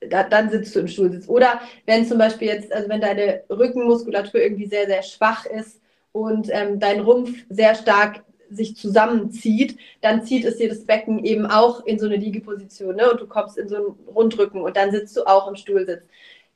[0.00, 1.28] da, dann sitzt du im Stuhlsitz.
[1.28, 5.80] Oder wenn zum Beispiel jetzt, also wenn deine Rückenmuskulatur irgendwie sehr, sehr schwach ist
[6.12, 11.46] und ähm, dein Rumpf sehr stark sich zusammenzieht, dann zieht es dir das Becken eben
[11.46, 13.10] auch in so eine Liegeposition ne?
[13.10, 16.02] und du kommst in so einen Rundrücken und dann sitzt du auch im Stuhlsitz.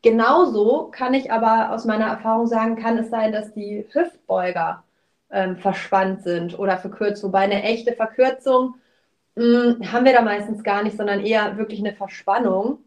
[0.02, 4.83] Genauso kann ich aber aus meiner Erfahrung sagen, kann es sein, dass die Hüftbeuger
[5.34, 8.76] ähm, verspannt sind oder verkürzt, wobei eine echte Verkürzung
[9.34, 12.78] mh, hm, haben wir da meistens gar nicht, sondern eher wirklich eine Verspannung.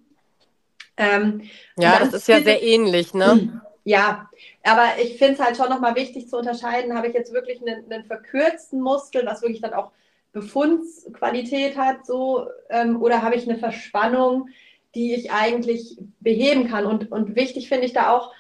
[0.96, 1.44] Ähm,
[1.78, 3.62] ja, das ist ja sehr ähnlich, ne?
[3.84, 4.30] Ja,
[4.64, 7.90] aber ich finde es halt schon nochmal wichtig zu unterscheiden, habe ich jetzt wirklich einen,
[7.90, 9.92] einen, verkürzten Muskel, was wirklich dann auch
[10.34, 14.50] Befundsqualität hat, so, ähm, oder habe ich eine Verspannung,
[14.94, 16.86] die ich eigentlich beheben kann.
[16.86, 18.34] Und, und wichtig finde ich da auch,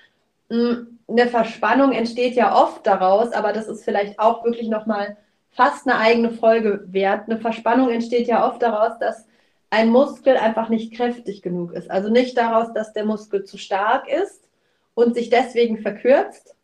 [0.49, 5.17] mh, hm, eine Verspannung entsteht ja oft daraus, aber das ist vielleicht auch wirklich nochmal
[5.51, 7.29] fast eine eigene Folge wert.
[7.29, 9.25] Eine Verspannung entsteht ja oft daraus, dass
[9.69, 11.89] ein Muskel einfach nicht kräftig genug ist.
[11.89, 14.47] Also nicht daraus, dass der Muskel zu stark ist
[14.93, 16.55] und sich deswegen verkürzt.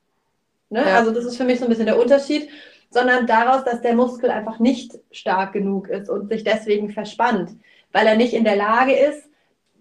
[0.69, 0.81] Ne?
[0.81, 0.97] Ja.
[0.97, 2.49] Also das ist für mich so ein bisschen der Unterschied,
[2.89, 7.51] sondern daraus, dass der Muskel einfach nicht stark genug ist und sich deswegen verspannt,
[7.91, 9.27] weil er nicht in der Lage ist.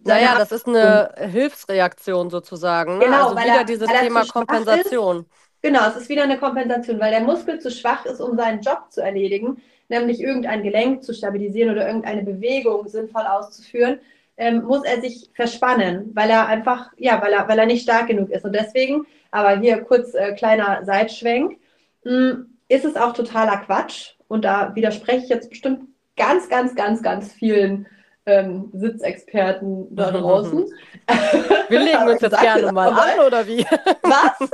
[0.04, 2.98] Naja, das ist eine Hilfsreaktion sozusagen.
[2.98, 3.04] Ne?
[3.06, 5.20] Genau, also weil wieder er, dieses Thema Kompensation.
[5.20, 5.26] Ist.
[5.62, 8.90] Genau, es ist wieder eine Kompensation, weil der Muskel zu schwach ist, um seinen Job
[8.90, 9.62] zu erledigen
[9.92, 14.00] nämlich irgendein Gelenk zu stabilisieren oder irgendeine Bewegung sinnvoll auszuführen,
[14.36, 18.08] ähm, muss er sich verspannen, weil er einfach, ja, weil er, weil er nicht stark
[18.08, 18.44] genug ist.
[18.44, 21.58] Und deswegen, aber hier kurz äh, kleiner Seitschwenk,
[22.04, 24.14] mh, hm, ist es auch totaler Quatsch.
[24.28, 25.82] Und da widerspreche ich jetzt bestimmt
[26.16, 27.86] ganz, ganz, ganz, ganz vielen
[28.26, 30.66] ähm, Sitzexperten da draußen.
[31.68, 33.64] Wir legen uns jetzt gerne mal an, oder wie?
[34.02, 34.50] Was?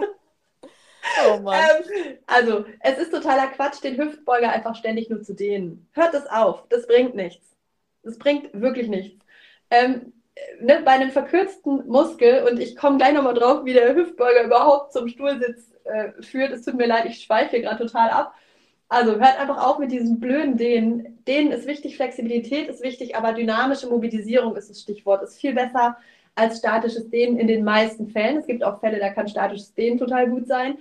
[1.29, 1.55] oh Mann.
[1.55, 5.89] Ähm, also, es ist totaler Quatsch, den Hüftbeuger einfach ständig nur zu dehnen.
[5.93, 7.57] Hört es auf, das bringt nichts.
[8.03, 9.25] Das bringt wirklich nichts.
[9.71, 10.13] Ähm,
[10.61, 14.93] ne, bei einem verkürzten Muskel, und ich komme gleich nochmal drauf, wie der Hüftbeuger überhaupt
[14.93, 16.53] zum Stuhlsitz äh, führt.
[16.53, 18.35] Es tut mir leid, ich schweife gerade total ab.
[18.89, 21.19] Also hört einfach auf mit diesem blöden Dehnen.
[21.27, 25.23] Dehnen ist wichtig, Flexibilität ist wichtig, aber dynamische Mobilisierung ist das Stichwort.
[25.23, 25.97] Ist viel besser
[26.37, 28.39] als statisches Dehnen in den meisten Fällen.
[28.39, 30.79] Es gibt auch Fälle, da kann statisches Dehnen total gut sein.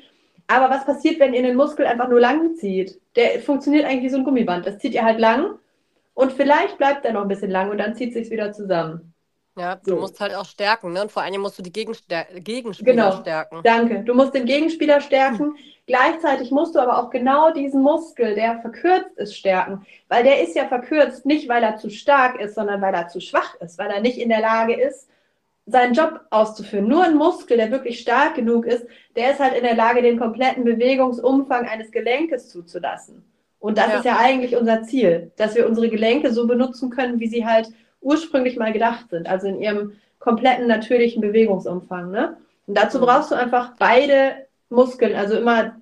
[0.47, 2.99] Aber was passiert, wenn ihr den Muskel einfach nur lang zieht?
[3.15, 4.67] Der funktioniert eigentlich wie so ein Gummiband.
[4.67, 5.57] Das zieht ihr halt lang
[6.13, 9.13] und vielleicht bleibt er noch ein bisschen lang und dann zieht es sich wieder zusammen.
[9.57, 9.95] Ja, du so.
[9.95, 11.01] musst halt auch stärken, ne?
[11.01, 13.21] Und vor allem musst du die Gegenster Gegenspieler genau.
[13.21, 13.61] stärken.
[13.63, 14.03] Danke.
[14.03, 15.45] Du musst den Gegenspieler stärken.
[15.45, 15.55] Hm.
[15.87, 19.85] Gleichzeitig musst du aber auch genau diesen Muskel, der verkürzt ist, stärken.
[20.07, 23.19] Weil der ist ja verkürzt, nicht weil er zu stark ist, sondern weil er zu
[23.21, 25.07] schwach ist, weil er nicht in der Lage ist,
[25.67, 26.87] seinen Job auszuführen.
[26.87, 30.19] Nur ein Muskel, der wirklich stark genug ist, der ist halt in der Lage, den
[30.19, 33.23] kompletten Bewegungsumfang eines Gelenkes zuzulassen.
[33.59, 33.97] Und das ja.
[33.97, 37.69] ist ja eigentlich unser Ziel, dass wir unsere Gelenke so benutzen können, wie sie halt
[38.01, 42.11] ursprünglich mal gedacht sind, also in ihrem kompletten natürlichen Bewegungsumfang.
[42.11, 42.37] Ne?
[42.67, 43.05] Und dazu mhm.
[43.05, 44.45] brauchst du einfach beide
[44.75, 45.75] Muskeln, also immer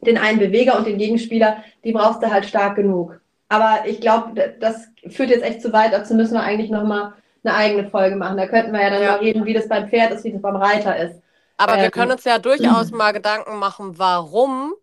[0.00, 3.20] den einen Beweger und den Gegenspieler, die brauchst du halt stark genug.
[3.48, 5.92] Aber ich glaube, das führt jetzt echt zu weit.
[5.92, 7.12] Dazu müssen wir eigentlich nochmal
[7.44, 8.36] eine eigene Folge machen.
[8.36, 9.12] Da könnten wir ja dann ja.
[9.12, 11.20] mal reden, wie das beim Pferd ist, wie das beim Reiter ist.
[11.56, 14.74] Aber ähm, wir können uns ja durchaus mal Gedanken machen, warum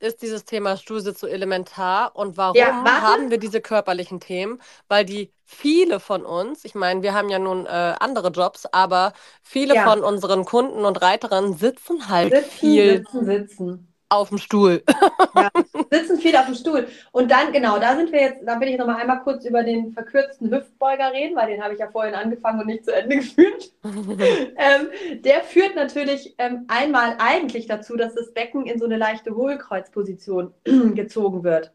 [0.00, 4.60] ist dieses Thema Stuhlsitz so elementar und warum ja, haben wir diese körperlichen Themen?
[4.88, 9.12] Weil die viele von uns, ich meine, wir haben ja nun äh, andere Jobs, aber
[9.42, 9.84] viele ja.
[9.84, 12.96] von unseren Kunden und Reiterinnen sitzen halt sitzen, viel.
[12.98, 14.82] Sitzen, sitzen auf dem Stuhl.
[15.34, 15.50] ja,
[15.90, 16.86] sitzen viel auf dem Stuhl.
[17.12, 19.62] Und dann, genau, da sind wir jetzt, da will ich noch mal einmal kurz über
[19.62, 23.16] den verkürzten Hüftbeuger reden, weil den habe ich ja vorhin angefangen und nicht zu Ende
[23.18, 23.72] geführt.
[23.84, 29.34] ähm, der führt natürlich ähm, einmal eigentlich dazu, dass das Becken in so eine leichte
[29.34, 30.52] Hohlkreuzposition
[30.94, 31.72] gezogen wird.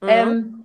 [0.00, 0.08] Mhm.
[0.08, 0.64] Ähm,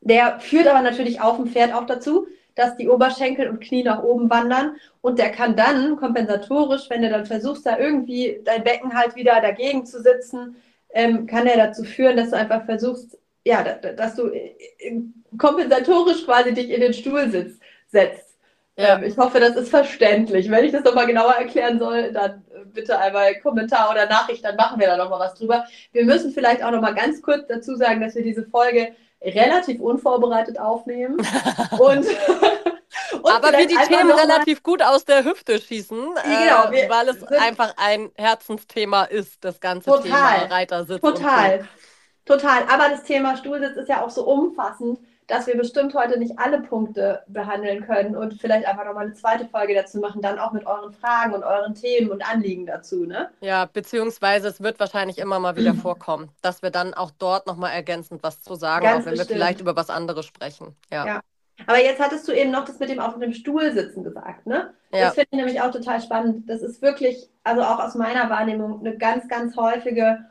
[0.00, 4.02] der führt aber natürlich auf dem Pferd auch dazu, dass die Oberschenkel und Knie nach
[4.02, 8.94] oben wandern und der kann dann kompensatorisch, wenn du dann versuchst, da irgendwie dein Becken
[8.94, 10.56] halt wieder dagegen zu sitzen,
[10.94, 14.54] ähm, kann er dazu führen, dass du einfach versuchst, ja, dass du äh,
[15.38, 18.32] kompensatorisch quasi dich in den Stuhl sitzt, setzt.
[18.76, 18.96] Ja.
[18.96, 20.50] Ähm, ich hoffe, das ist verständlich.
[20.50, 24.56] Wenn ich das nochmal genauer erklären soll, dann äh, bitte einmal Kommentar oder Nachricht, dann
[24.56, 25.64] machen wir da nochmal was drüber.
[25.92, 28.92] Wir müssen vielleicht auch nochmal ganz kurz dazu sagen, dass wir diese Folge
[29.24, 31.16] relativ unvorbereitet aufnehmen.
[31.78, 32.06] und,
[33.22, 37.22] und Aber wir die Themen relativ gut aus der Hüfte schießen, genau, äh, weil es
[37.24, 41.00] einfach ein Herzensthema ist, das ganze total, Thema Reitersitz.
[41.00, 41.68] Total,
[42.24, 42.62] total.
[42.68, 46.60] Aber das Thema Stuhlsitz ist ja auch so umfassend dass wir bestimmt heute nicht alle
[46.60, 50.66] Punkte behandeln können und vielleicht einfach nochmal eine zweite Folge dazu machen, dann auch mit
[50.66, 53.30] euren Fragen und euren Themen und Anliegen dazu, ne?
[53.40, 57.72] Ja, beziehungsweise es wird wahrscheinlich immer mal wieder vorkommen, dass wir dann auch dort nochmal
[57.72, 59.30] ergänzend was zu sagen, Ganz auch wenn bestimmt.
[59.30, 60.76] wir vielleicht über was anderes sprechen.
[60.90, 61.06] Ja.
[61.06, 61.20] ja.
[61.66, 64.74] Aber jetzt hattest du eben noch das mit dem auf dem Stuhl sitzen gesagt, ne?
[64.92, 65.06] Ja.
[65.06, 66.48] Das finde ich nämlich auch total spannend.
[66.48, 70.24] Das ist wirklich, also auch aus meiner Wahrnehmung, eine ganz, ganz häufige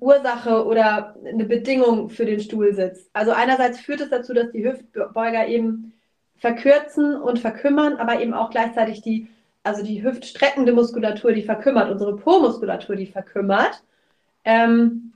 [0.00, 3.08] Ursache oder eine Bedingung für den Stuhlsitz.
[3.12, 5.92] Also einerseits führt es dazu, dass die Hüftbeuger eben
[6.38, 9.28] verkürzen und verkümmern, aber eben auch gleichzeitig die,
[9.62, 13.82] also die hüftstreckende Muskulatur, die verkümmert, unsere Po-Muskulatur, die verkümmert,
[14.44, 15.12] ähm,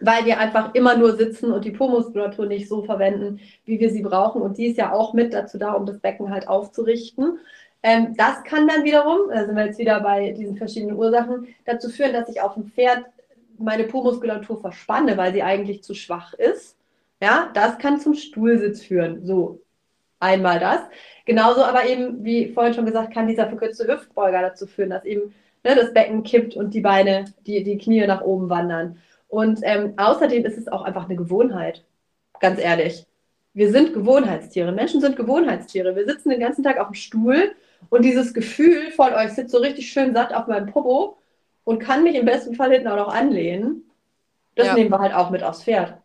[0.00, 4.02] weil wir einfach immer nur sitzen und die Po-Muskulatur nicht so verwenden, wie wir sie
[4.02, 4.42] brauchen.
[4.42, 7.38] Und die ist ja auch mit dazu da, um das Becken halt aufzurichten.
[7.82, 11.88] Ähm, das kann dann wiederum, da sind wir jetzt wieder bei diesen verschiedenen Ursachen, dazu
[11.88, 13.04] führen, dass ich auf dem Pferd
[13.58, 16.76] meine Po-Muskulatur verspanne, weil sie eigentlich zu schwach ist.
[17.20, 19.24] Ja, das kann zum Stuhlsitz führen.
[19.24, 19.60] So,
[20.20, 20.80] einmal das.
[21.24, 25.34] Genauso aber eben, wie vorhin schon gesagt, kann dieser verkürzte Hüftbeuger dazu führen, dass eben
[25.64, 28.98] ne, das Becken kippt und die Beine, die, die Knie nach oben wandern.
[29.28, 31.84] Und ähm, außerdem ist es auch einfach eine Gewohnheit.
[32.40, 33.06] Ganz ehrlich.
[33.52, 34.72] Wir sind Gewohnheitstiere.
[34.72, 35.96] Menschen sind Gewohnheitstiere.
[35.96, 37.52] Wir sitzen den ganzen Tag auf dem Stuhl
[37.90, 41.18] und dieses Gefühl von, euch oh, sitzt so richtig schön satt auf meinem Popo,
[41.68, 43.90] und kann mich im besten Fall hinten auch noch anlehnen.
[44.54, 44.74] Das ja.
[44.74, 45.98] nehmen wir halt auch mit aufs Pferd.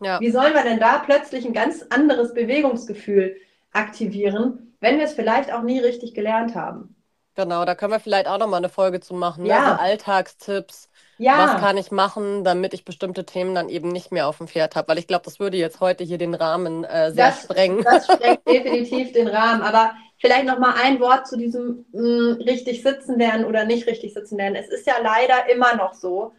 [0.00, 0.18] Ja.
[0.20, 3.36] Wie sollen wir denn da plötzlich ein ganz anderes Bewegungsgefühl
[3.74, 6.96] aktivieren, wenn wir es vielleicht auch nie richtig gelernt haben?
[7.34, 9.42] Genau, da können wir vielleicht auch noch mal eine Folge zu machen.
[9.42, 9.50] Ne?
[9.50, 9.72] Ja.
[9.72, 10.88] Also Alltagstipps.
[11.18, 11.36] Ja.
[11.36, 14.76] Was kann ich machen, damit ich bestimmte Themen dann eben nicht mehr auf dem Pferd
[14.76, 14.88] habe?
[14.88, 17.84] Weil ich glaube, das würde jetzt heute hier den Rahmen äh, sehr das, sprengen.
[17.84, 19.60] Das sprengt definitiv den Rahmen.
[19.60, 23.88] Aber Vielleicht noch mal ein Wort zu diesem mh, hm, richtig sitzen werden oder nicht
[23.88, 24.54] richtig sitzen werden.
[24.54, 26.32] Es ist ja leider immer noch so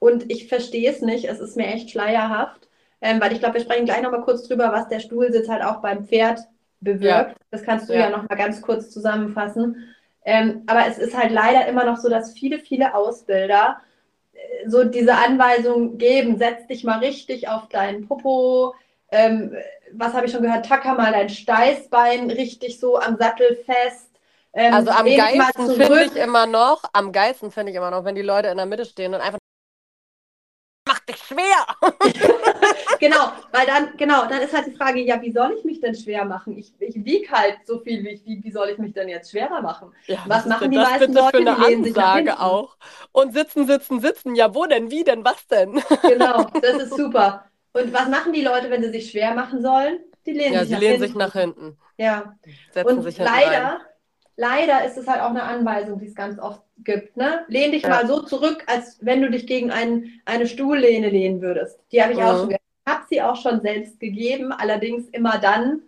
[0.00, 1.26] und ich verstehe es nicht.
[1.26, 2.68] Es ist mir echt schleierhaft.
[3.00, 5.80] ähm, weil ich glaube, wir sprechen gleich nochmal kurz drüber, was der Stuhlsitz halt auch
[5.80, 6.40] beim Pferd
[6.80, 7.30] bewirkt.
[7.30, 7.34] Ja.
[7.52, 9.94] Das kannst du ja, ja nochmal ganz kurz zusammenfassen.
[10.24, 13.80] Ähm, aber es ist halt leider immer noch so, dass viele, viele Ausbilder
[14.32, 18.74] äh, so diese Anweisung geben, setz dich mal richtig auf deinen Popo,
[19.12, 19.54] ähm,
[19.94, 24.10] was habe ich schon gehört, tacker mal dein Steißbein richtig so am Sattel fest.
[24.52, 28.14] Ähm, also am geilsten finde ich immer noch, am geilsten finde ich immer noch, wenn
[28.14, 29.38] die Leute in der Mitte stehen und einfach
[30.88, 31.66] mach dich schwer.
[32.98, 35.94] genau, weil dann, genau, dann ist halt die Frage, ja, wie soll ich mich denn
[35.94, 36.56] schwer machen?
[36.58, 39.62] Ich, ich wiege halt so viel, wie, wie, wie soll ich mich denn jetzt schwerer
[39.62, 39.92] machen?
[40.06, 42.76] Ja, was machen die meisten Leute, für eine die Ansage sich auch.
[43.12, 45.80] Und sitzen, sitzen, sitzen, ja, wo denn, wie denn, was denn?
[46.02, 47.49] genau, das ist super.
[47.72, 49.98] Und was machen die Leute, wenn sie sich schwer machen sollen?
[50.26, 51.06] Die lehnen, ja, sich, sie nach lehnen hinten.
[51.06, 51.78] sich nach hinten.
[51.96, 52.34] Ja.
[52.72, 53.80] Setzen und leider, ein.
[54.36, 57.16] leider ist es halt auch eine Anweisung, die es ganz oft gibt.
[57.16, 57.44] Ne?
[57.48, 57.90] Lehn dich ja.
[57.90, 61.78] mal so zurück, als wenn du dich gegen ein, eine Stuhllehne lehnen würdest.
[61.92, 62.24] Die habe ich mhm.
[62.24, 65.80] auch schon Ich habe sie auch schon selbst gegeben, allerdings immer dann,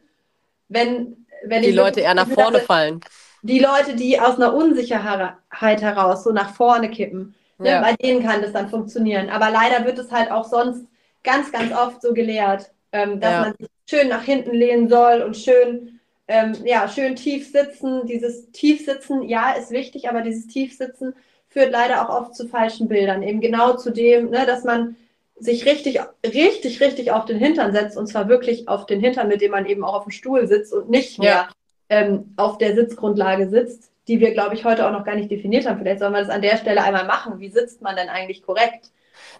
[0.68, 3.00] wenn, wenn die Leute eher nach vorne habe, fallen.
[3.42, 7.34] Die Leute, die aus einer Unsicherheit heraus so nach vorne kippen.
[7.58, 7.70] Ne?
[7.70, 7.80] Ja.
[7.80, 9.30] Bei denen kann das dann funktionieren.
[9.30, 10.86] Aber leider wird es halt auch sonst
[11.24, 13.40] ganz, ganz oft so gelehrt, ähm, dass ja.
[13.40, 18.06] man sich schön nach hinten lehnen soll und schön, ähm, ja, schön tief sitzen.
[18.06, 21.14] Dieses Tiefsitzen, ja, ist wichtig, aber dieses Tiefsitzen
[21.48, 23.22] führt leider auch oft zu falschen Bildern.
[23.22, 24.96] Eben genau zu dem, ne, dass man
[25.38, 29.40] sich richtig, richtig, richtig auf den Hintern setzt und zwar wirklich auf den Hintern, mit
[29.40, 31.48] dem man eben auch auf dem Stuhl sitzt und nicht mehr ja.
[31.88, 35.66] ähm, auf der Sitzgrundlage sitzt, die wir, glaube ich, heute auch noch gar nicht definiert
[35.66, 35.78] haben.
[35.78, 37.40] Vielleicht sollen wir das an der Stelle einmal machen.
[37.40, 38.90] Wie sitzt man denn eigentlich korrekt?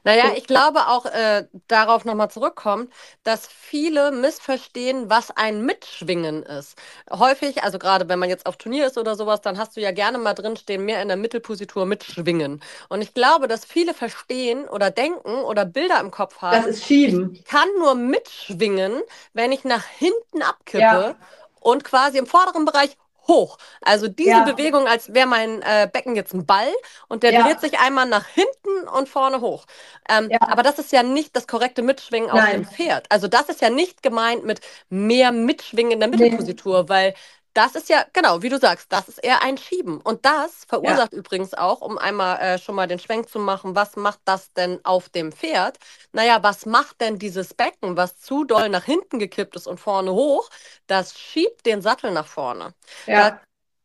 [0.05, 6.77] Naja, ich glaube auch äh, darauf nochmal zurückkommt, dass viele missverstehen, was ein Mitschwingen ist.
[7.11, 9.93] Häufig, also gerade wenn man jetzt auf Turnier ist oder sowas, dann hast du ja
[9.93, 12.63] gerne mal drinstehen, mehr in der Mittelpositur mitschwingen.
[12.89, 16.65] Und ich glaube, dass viele verstehen oder denken oder Bilder im Kopf haben.
[16.65, 17.35] Das ist Schieben.
[17.35, 19.03] Ich kann nur mitschwingen,
[19.35, 20.81] wenn ich nach hinten abkippe.
[20.81, 21.17] Ja
[21.61, 22.97] und quasi im vorderen Bereich
[23.29, 23.59] hoch.
[23.81, 24.45] Also diese ja.
[24.45, 26.69] Bewegung, als wäre mein äh, Becken jetzt ein Ball
[27.09, 27.43] und der ja.
[27.43, 29.67] dreht sich einmal nach hinten und vorne hoch.
[30.09, 30.39] Ähm, ja.
[30.41, 33.07] Aber das ist ja nicht das korrekte Mitschwingen auf dem Pferd.
[33.11, 36.89] Also das ist ja nicht gemeint mit mehr Mitschwingen in der Mittelpositur, nee.
[36.89, 37.15] weil
[37.55, 40.01] das ist ja, genau, wie du sagst, das ist eher ein Schieben.
[40.01, 41.19] Und das verursacht ja.
[41.19, 44.81] übrigens auch, um einmal äh, schon mal den Schwenk zu machen, was macht das denn
[44.85, 45.79] auf dem Pferd?
[46.13, 50.13] Naja, was macht denn dieses Becken, was zu doll nach hinten gekippt ist und vorne
[50.13, 50.49] hoch?
[50.87, 52.75] Das schiebt den Sattel nach vorne.
[53.07, 53.31] Ja.
[53.31, 53.41] Da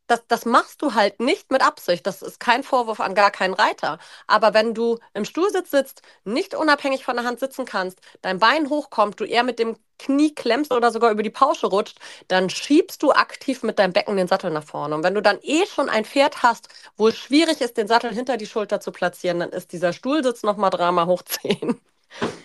[0.07, 2.07] das, das machst du halt nicht mit Absicht.
[2.07, 3.99] Das ist kein Vorwurf an gar keinen Reiter.
[4.25, 8.69] Aber wenn du im Stuhlsitz sitzt, nicht unabhängig von der Hand sitzen kannst, dein Bein
[8.69, 13.01] hochkommt, du eher mit dem Knie klemmst oder sogar über die Pausche rutscht, dann schiebst
[13.03, 14.95] du aktiv mit deinem Becken den Sattel nach vorne.
[14.95, 18.13] Und wenn du dann eh schon ein Pferd hast, wo es schwierig ist, den Sattel
[18.13, 21.79] hinter die Schulter zu platzieren, dann ist dieser Stuhlsitz nochmal dreimal hoch 10.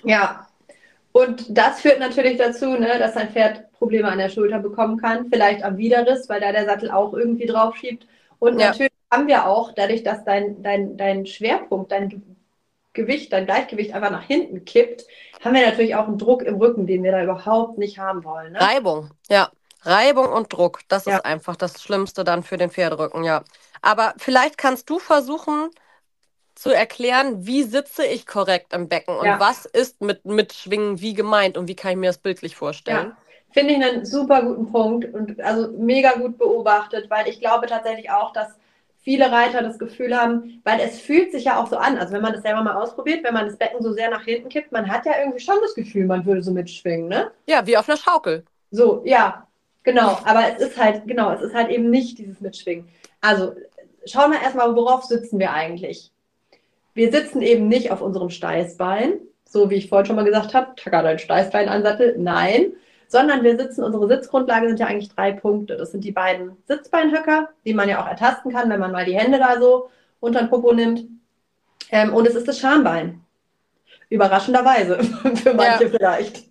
[0.03, 0.47] Ja,
[1.13, 5.29] und das führt natürlich dazu, ne, dass dein Pferd Probleme an der Schulter bekommen kann,
[5.31, 8.07] vielleicht am Widerriss, weil da der Sattel auch irgendwie drauf schiebt.
[8.39, 8.69] Und ja.
[8.69, 12.37] natürlich haben wir auch, dadurch, dass dein, dein, dein Schwerpunkt, dein
[12.95, 15.05] Gewicht, dein Gleichgewicht einfach nach hinten kippt,
[15.45, 18.53] haben wir natürlich auch einen Druck im Rücken, den wir da überhaupt nicht haben wollen.
[18.53, 18.61] Ne?
[18.61, 19.51] Reibung, ja.
[19.83, 21.17] Reibung und Druck, das ja.
[21.17, 23.43] ist einfach das Schlimmste dann für den Pferderücken, ja.
[23.81, 25.71] Aber vielleicht kannst du versuchen,
[26.63, 29.41] zu erklären, wie sitze ich korrekt im Becken und ja.
[29.41, 33.09] was ist mit Mitschwingen wie gemeint und wie kann ich mir das bildlich vorstellen?
[33.09, 33.17] Ja.
[33.51, 38.11] Finde ich einen super guten Punkt und also mega gut beobachtet, weil ich glaube tatsächlich
[38.13, 38.47] auch, dass
[39.01, 42.23] viele Reiter das Gefühl haben, weil es fühlt sich ja auch so an, also wenn
[42.23, 44.89] man das selber mal ausprobiert, wenn man das Becken so sehr nach hinten kippt, man
[44.89, 47.33] hat ja irgendwie schon das Gefühl, man würde so mitschwingen, ne?
[47.49, 48.45] Ja, wie auf einer Schaukel.
[48.71, 49.49] So, ja,
[49.83, 52.89] genau, aber es ist halt, genau, es ist halt eben nicht dieses Mitschwingen.
[53.21, 53.57] Also,
[54.07, 56.13] schauen wir erstmal, worauf sitzen wir eigentlich?
[56.95, 60.75] Wir sitzen eben nicht auf unserem Steißbein, so wie ich vorhin schon mal gesagt habe,
[60.77, 62.17] tacker dein Steißbein an Sattel.
[62.19, 62.73] Nein,
[63.09, 65.77] sondern wir sitzen, unsere Sitzgrundlage sind ja eigentlich drei Punkte.
[65.77, 69.17] Das sind die beiden Sitzbeinhöcker, die man ja auch ertasten kann, wenn man mal die
[69.17, 71.05] Hände da so unter den Popo nimmt.
[71.91, 73.21] Ähm, und es ist das Schambein.
[74.09, 75.03] Überraschenderweise,
[75.35, 75.91] für manche ja.
[75.91, 76.45] vielleicht.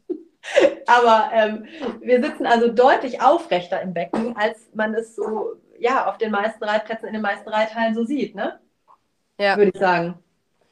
[0.88, 1.66] Aber ähm,
[2.02, 6.64] wir sitzen also deutlich aufrechter im Becken, als man es so ja, auf den meisten
[6.64, 8.60] Reitplätzen, in den meisten Reithallen so sieht, ne?
[9.40, 9.58] Ja.
[9.58, 10.21] Würde ich sagen.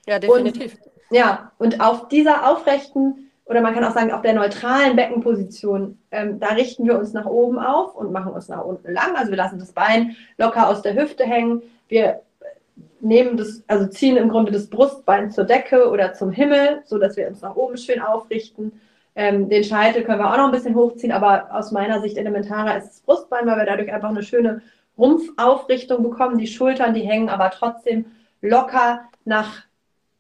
[0.10, 0.74] Ja, definitiv.
[0.74, 5.98] Und, ja, und auf dieser aufrechten oder man kann auch sagen, auf der neutralen Beckenposition,
[6.12, 9.16] ähm, da richten wir uns nach oben auf und machen uns nach unten lang.
[9.16, 11.64] Also wir lassen das Bein locker aus der Hüfte hängen.
[11.88, 12.22] Wir
[13.02, 17.18] nehmen das, also ziehen im Grunde das Brustbein zur Decke oder zum Himmel, so dass
[17.18, 18.80] wir uns nach oben schön aufrichten.
[19.16, 22.78] Ähm, den Scheitel können wir auch noch ein bisschen hochziehen, aber aus meiner Sicht elementarer
[22.78, 24.62] ist das Brustbein, weil wir dadurch einfach eine schöne
[24.96, 26.38] Rumpfaufrichtung bekommen.
[26.38, 28.06] Die Schultern, die hängen aber trotzdem
[28.42, 29.64] locker nach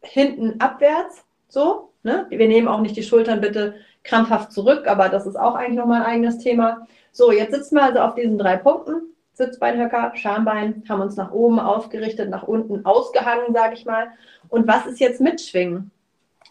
[0.01, 1.91] hinten abwärts, so.
[2.03, 2.27] Ne?
[2.29, 6.01] Wir nehmen auch nicht die Schultern bitte krampfhaft zurück, aber das ist auch eigentlich nochmal
[6.01, 6.87] ein eigenes Thema.
[7.11, 9.13] So, jetzt sitzen wir also auf diesen drei Punkten.
[9.33, 14.09] Sitzbeinhöcker, Schambein, haben uns nach oben aufgerichtet, nach unten ausgehangen, sage ich mal.
[14.49, 15.91] Und was ist jetzt Mitschwingen?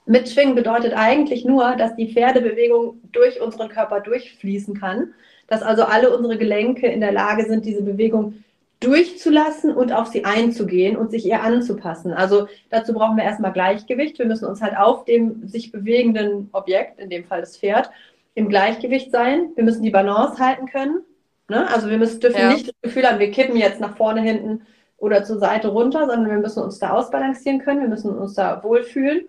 [0.07, 5.13] Mitschwingen bedeutet eigentlich nur, dass die Pferdebewegung durch unseren Körper durchfließen kann,
[5.49, 8.43] dass also alle unsere Gelenke in der Lage sind, diese Bewegung
[8.81, 12.13] durchzulassen und auf sie einzugehen und sich ihr anzupassen.
[12.13, 14.19] Also dazu brauchen wir erstmal Gleichgewicht.
[14.19, 17.91] Wir müssen uns halt auf dem sich bewegenden Objekt, in dem Fall das Pferd,
[18.35, 19.51] im Gleichgewicht sein.
[19.57, 21.01] Wir müssen die Balance halten können.
[21.49, 21.69] Ne?
[21.69, 22.53] Also wir müssen, dürfen ja.
[22.53, 24.63] nicht das Gefühl haben, wir kippen jetzt nach vorne, hinten
[24.99, 27.81] oder zur Seite runter, sondern wir müssen uns da ausbalancieren können.
[27.81, 29.29] Wir müssen uns da wohlfühlen.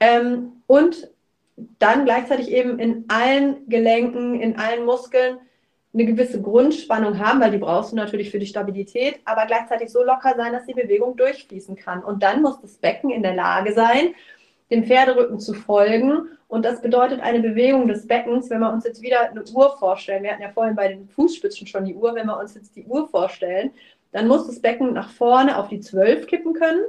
[0.00, 1.08] Ähm, und
[1.78, 5.38] dann gleichzeitig eben in allen Gelenken, in allen Muskeln
[5.94, 10.02] eine gewisse Grundspannung haben, weil die brauchst du natürlich für die Stabilität, aber gleichzeitig so
[10.02, 12.02] locker sein, dass die Bewegung durchfließen kann.
[12.02, 14.14] Und dann muss das Becken in der Lage sein,
[14.70, 16.28] dem Pferderücken zu folgen.
[16.48, 20.24] Und das bedeutet eine Bewegung des Beckens, wenn wir uns jetzt wieder eine Uhr vorstellen.
[20.24, 22.14] Wir hatten ja vorhin bei den Fußspitzen schon die Uhr.
[22.14, 23.70] Wenn wir uns jetzt die Uhr vorstellen,
[24.10, 26.84] dann muss das Becken nach vorne auf die 12 kippen können.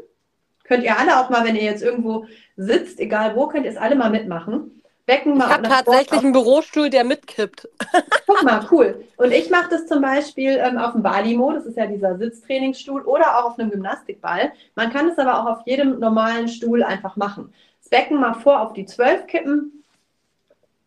[0.64, 2.26] Könnt ihr alle auch mal, wenn ihr jetzt irgendwo
[2.58, 4.75] sitzt, egal wo, könnt ihr es alle mal mitmachen.
[5.06, 5.46] Becken mal.
[5.46, 7.70] Ich habe tatsächlich einen Bürostuhl, der mitkippt.
[8.26, 9.04] Guck mal, cool.
[9.18, 13.02] Und ich mache das zum Beispiel ähm, auf dem Balimo, das ist ja dieser Sitztrainingsstuhl,
[13.02, 14.52] oder auch auf einem Gymnastikball.
[14.76, 17.54] Man kann es aber auch auf jedem normalen Stuhl einfach machen.
[17.82, 19.84] Das Becken mal vor auf die 12 kippen,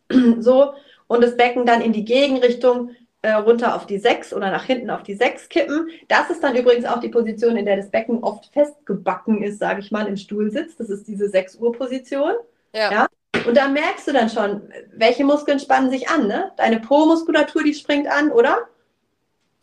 [0.39, 0.73] so,
[1.07, 2.91] und das Becken dann in die Gegenrichtung
[3.21, 5.89] äh, runter auf die 6 oder nach hinten auf die 6 kippen.
[6.07, 9.79] Das ist dann übrigens auch die Position, in der das Becken oft festgebacken ist, sage
[9.79, 10.75] ich mal, im Stuhlsitz.
[10.75, 12.33] Das ist diese 6 Uhr Position.
[12.73, 12.91] Ja.
[12.91, 13.07] ja.
[13.45, 16.51] Und da merkst du dann schon, welche Muskeln spannen sich an, ne?
[16.57, 18.67] Deine Po-Muskulatur, die springt an, oder?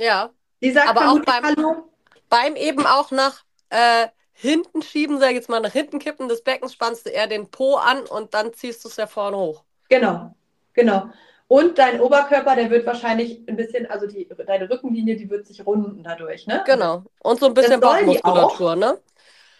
[0.00, 0.30] Ja.
[0.62, 1.90] Die sagt aber auch beim, Hallo.
[2.28, 6.42] beim eben auch nach äh, hinten schieben, sag ich jetzt mal, nach hinten kippen des
[6.42, 9.64] Beckens, spannst du eher den Po an und dann ziehst du es ja vorne hoch.
[9.88, 10.34] Genau,
[10.72, 11.10] genau.
[11.48, 15.64] Und dein Oberkörper, der wird wahrscheinlich ein bisschen, also die, deine Rückenlinie, die wird sich
[15.64, 16.64] runden dadurch, ne?
[16.66, 17.04] Genau.
[17.22, 18.98] Und so ein bisschen Bauchmuskulatur, ne?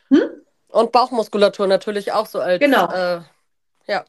[0.09, 0.43] Hm?
[0.69, 2.59] Und Bauchmuskulatur natürlich auch so als.
[2.59, 2.91] Genau.
[2.91, 3.21] Äh,
[3.89, 4.05] ja.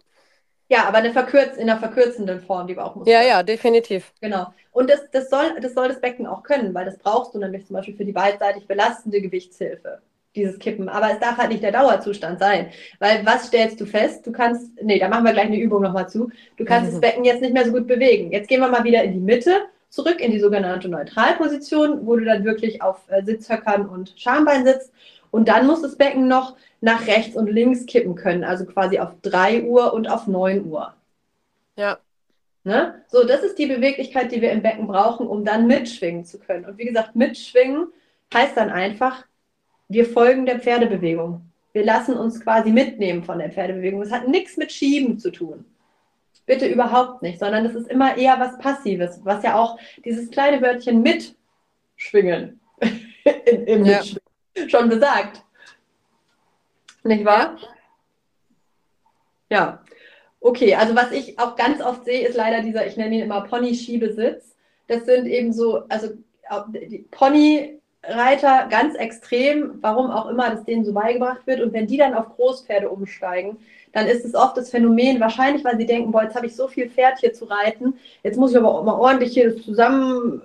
[0.70, 3.14] Ja, aber eine verkürz in einer verkürzenden Form, die Bauchmuskulatur.
[3.14, 4.12] Ja, ja, definitiv.
[4.20, 4.48] Genau.
[4.72, 7.66] Und das, das, soll, das soll das Becken auch können, weil das brauchst du nämlich
[7.66, 10.02] zum Beispiel für die beidseitig belastende Gewichtshilfe,
[10.36, 10.90] dieses Kippen.
[10.90, 12.70] Aber es darf halt nicht der Dauerzustand sein.
[13.00, 14.28] Weil was stellst du fest?
[14.28, 16.30] Du kannst, nee, da machen wir gleich eine Übung nochmal zu.
[16.58, 16.92] Du kannst mhm.
[16.92, 18.32] das Becken jetzt nicht mehr so gut bewegen.
[18.32, 22.26] Jetzt gehen wir mal wieder in die Mitte, zurück in die sogenannte Neutralposition, wo du
[22.26, 24.92] dann wirklich auf äh, Sitzhöckern und Schambein sitzt.
[25.38, 29.12] Und dann muss das Becken noch nach rechts und links kippen können, also quasi auf
[29.22, 30.96] 3 Uhr und auf 9 Uhr.
[31.76, 32.00] Ja.
[32.64, 33.04] Ne?
[33.10, 36.66] So, das ist die Beweglichkeit, die wir im Becken brauchen, um dann mitschwingen zu können.
[36.66, 37.90] Und wie gesagt, mitschwingen
[38.34, 39.28] heißt dann einfach,
[39.88, 41.42] wir folgen der Pferdebewegung.
[41.72, 44.00] Wir lassen uns quasi mitnehmen von der Pferdebewegung.
[44.00, 45.66] Das hat nichts mit Schieben zu tun.
[46.48, 50.64] Bitte überhaupt nicht, sondern es ist immer eher was Passives, was ja auch dieses kleine
[50.64, 52.60] Wörtchen mitschwingen
[53.68, 54.02] im ja.
[54.68, 55.44] schon besagt.
[57.04, 57.58] Nicht wahr?
[59.50, 59.84] Ja.
[60.40, 63.42] Okay, also was ich auch ganz oft sehe, ist leider dieser, ich nenne ihn immer
[63.42, 64.56] Pony-Schiebesitz.
[64.88, 66.10] Das sind eben so, also
[66.72, 71.62] die Ponyreiter ganz extrem, warum auch immer das denen so beigebracht wird.
[71.62, 73.58] Und wenn die dann auf Großpferde umsteigen,
[73.94, 76.68] dann ist es oft das Phänomen, wahrscheinlich, weil sie denken, boah, jetzt habe ich so
[76.68, 80.42] viel Pferd hier zu reiten, jetzt muss ich aber auch mal ordentlich hier zusammen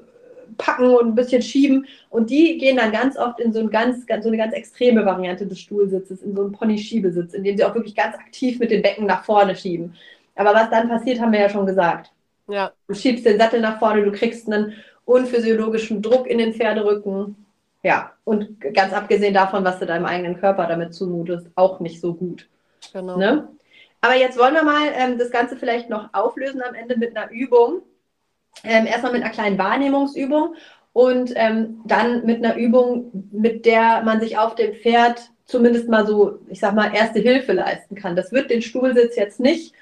[0.57, 1.87] packen und ein bisschen schieben.
[2.11, 5.05] Und die gehen dann ganz oft in so, ein ganz, ganz, so eine ganz extreme
[5.05, 8.71] Variante des Stuhlsitzes, in so einen Pony-Schiebesitz, in dem sie auch wirklich ganz aktiv mit
[8.71, 9.95] den Becken nach vorne schieben.
[10.35, 12.11] Aber was dann passiert, haben wir ja schon gesagt.
[12.49, 12.73] Ja.
[12.89, 14.75] Du schiebst den Sattel nach vorne, du kriegst einen
[15.05, 17.37] unphysiologischen Druck in den Pferderücken.
[17.83, 22.15] Ja, und ganz abgesehen davon, was du deinem eigenen Körper damit zumutest, auch nicht so
[22.15, 22.49] gut.
[22.93, 23.17] Genau.
[23.17, 23.49] Ne?
[24.01, 27.31] Aber jetzt wollen wir mal ähm, das Ganze vielleicht noch auflösen am Ende mit einer
[27.31, 27.83] Übung,
[28.65, 30.55] ähm, erstmal mit einer kleinen Wahrnehmungsübung
[30.93, 36.07] und ähm, dann mit einer Übung, mit der man sich auf dem Pferd zumindest mal
[36.07, 38.17] so, ich sag mal, erste Hilfe leisten kann.
[38.17, 39.75] Das wird den Stuhlsitz jetzt nicht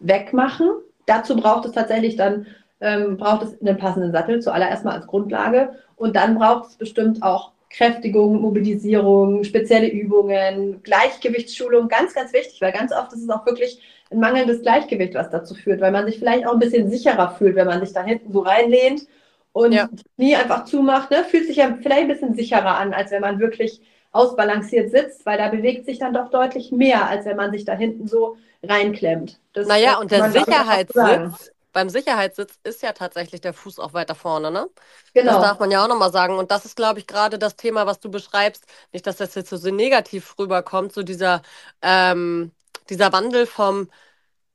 [0.00, 0.68] wegmachen.
[1.06, 2.46] Dazu braucht es tatsächlich dann,
[2.80, 5.76] ähm, braucht es einen passenden Sattel, zuallererst mal als Grundlage.
[5.96, 12.72] Und dann braucht es bestimmt auch Kräftigung, Mobilisierung, spezielle Übungen, Gleichgewichtsschulung, ganz, ganz wichtig, weil
[12.72, 16.18] ganz oft ist es auch wirklich ein mangelndes Gleichgewicht, was dazu führt, weil man sich
[16.18, 19.06] vielleicht auch ein bisschen sicherer fühlt, wenn man sich da hinten so reinlehnt
[19.52, 19.88] und ja.
[20.16, 21.24] nie einfach zumacht, ne?
[21.24, 23.80] fühlt sich ja vielleicht ein bisschen sicherer an, als wenn man wirklich
[24.12, 27.74] ausbalanciert sitzt, weil da bewegt sich dann doch deutlich mehr, als wenn man sich da
[27.74, 29.40] hinten so reinklemmt.
[29.52, 34.50] Das naja, und der Sicherheitssitz, beim Sicherheitssitz ist ja tatsächlich der Fuß auch weiter vorne,
[34.52, 34.70] ne?
[35.14, 35.38] Genau.
[35.38, 36.38] Das darf man ja auch nochmal sagen.
[36.38, 38.66] Und das ist, glaube ich, gerade das Thema, was du beschreibst.
[38.92, 41.42] Nicht, dass das jetzt so negativ rüberkommt, so dieser,
[41.82, 42.52] ähm,
[42.90, 43.90] dieser Wandel vom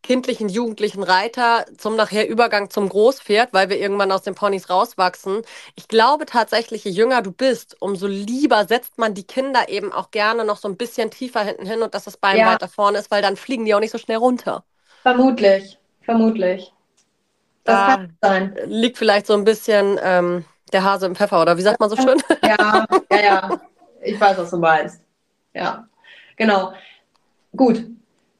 [0.03, 5.41] kindlichen, jugendlichen Reiter zum nachher Übergang zum Großpferd, weil wir irgendwann aus den Ponys rauswachsen.
[5.75, 10.11] Ich glaube tatsächlich, je jünger du bist, umso lieber setzt man die Kinder eben auch
[10.11, 12.45] gerne noch so ein bisschen tiefer hinten hin und dass das Bein Ja.
[12.45, 14.63] weiter vorne ist, weil dann fliegen die auch nicht so schnell runter.
[15.03, 16.71] Vermutlich, vermutlich.
[17.69, 18.57] Das Da kann sein.
[18.65, 21.95] liegt vielleicht so ein bisschen ähm, der Hase im Pfeffer, oder wie sagt man so
[21.95, 22.21] schön?
[22.43, 23.59] Ja, ja, ja.
[24.01, 25.01] Ich weiß, was du meinst.
[25.53, 25.87] Ja,
[26.35, 26.73] genau.
[27.55, 27.83] Gut,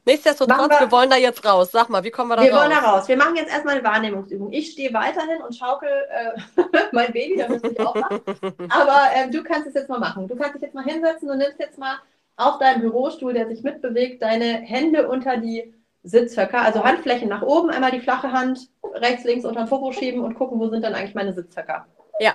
[0.06, 1.70] Nichtsdestotrotz, wir, wir- wollen da jetzt raus.
[1.72, 2.60] Sag mal, wie kommen wir da wir raus?
[2.60, 3.06] wollen da raus.
[3.06, 4.50] Wir machen jetzt erstmal eine Wahrnehmungsübung.
[4.50, 6.62] Ich stehe weiterhin und schaukel äh,
[6.92, 8.20] mein Baby, müsste ich auch machen.
[8.70, 10.26] Aber ähm, du kannst es jetzt mal machen.
[10.26, 11.96] Du kannst dich jetzt mal hinsetzen und nimmst jetzt mal
[12.36, 17.70] auf deinem Bürostuhl, der sich mitbewegt, deine Hände unter die Sitzhöcker, also Handflächen nach oben,
[17.70, 20.94] einmal die flache Hand rechts, links unter den Popo schieben und gucken, wo sind dann
[20.94, 21.86] eigentlich meine Sitzhöcker.
[22.18, 22.34] Ja.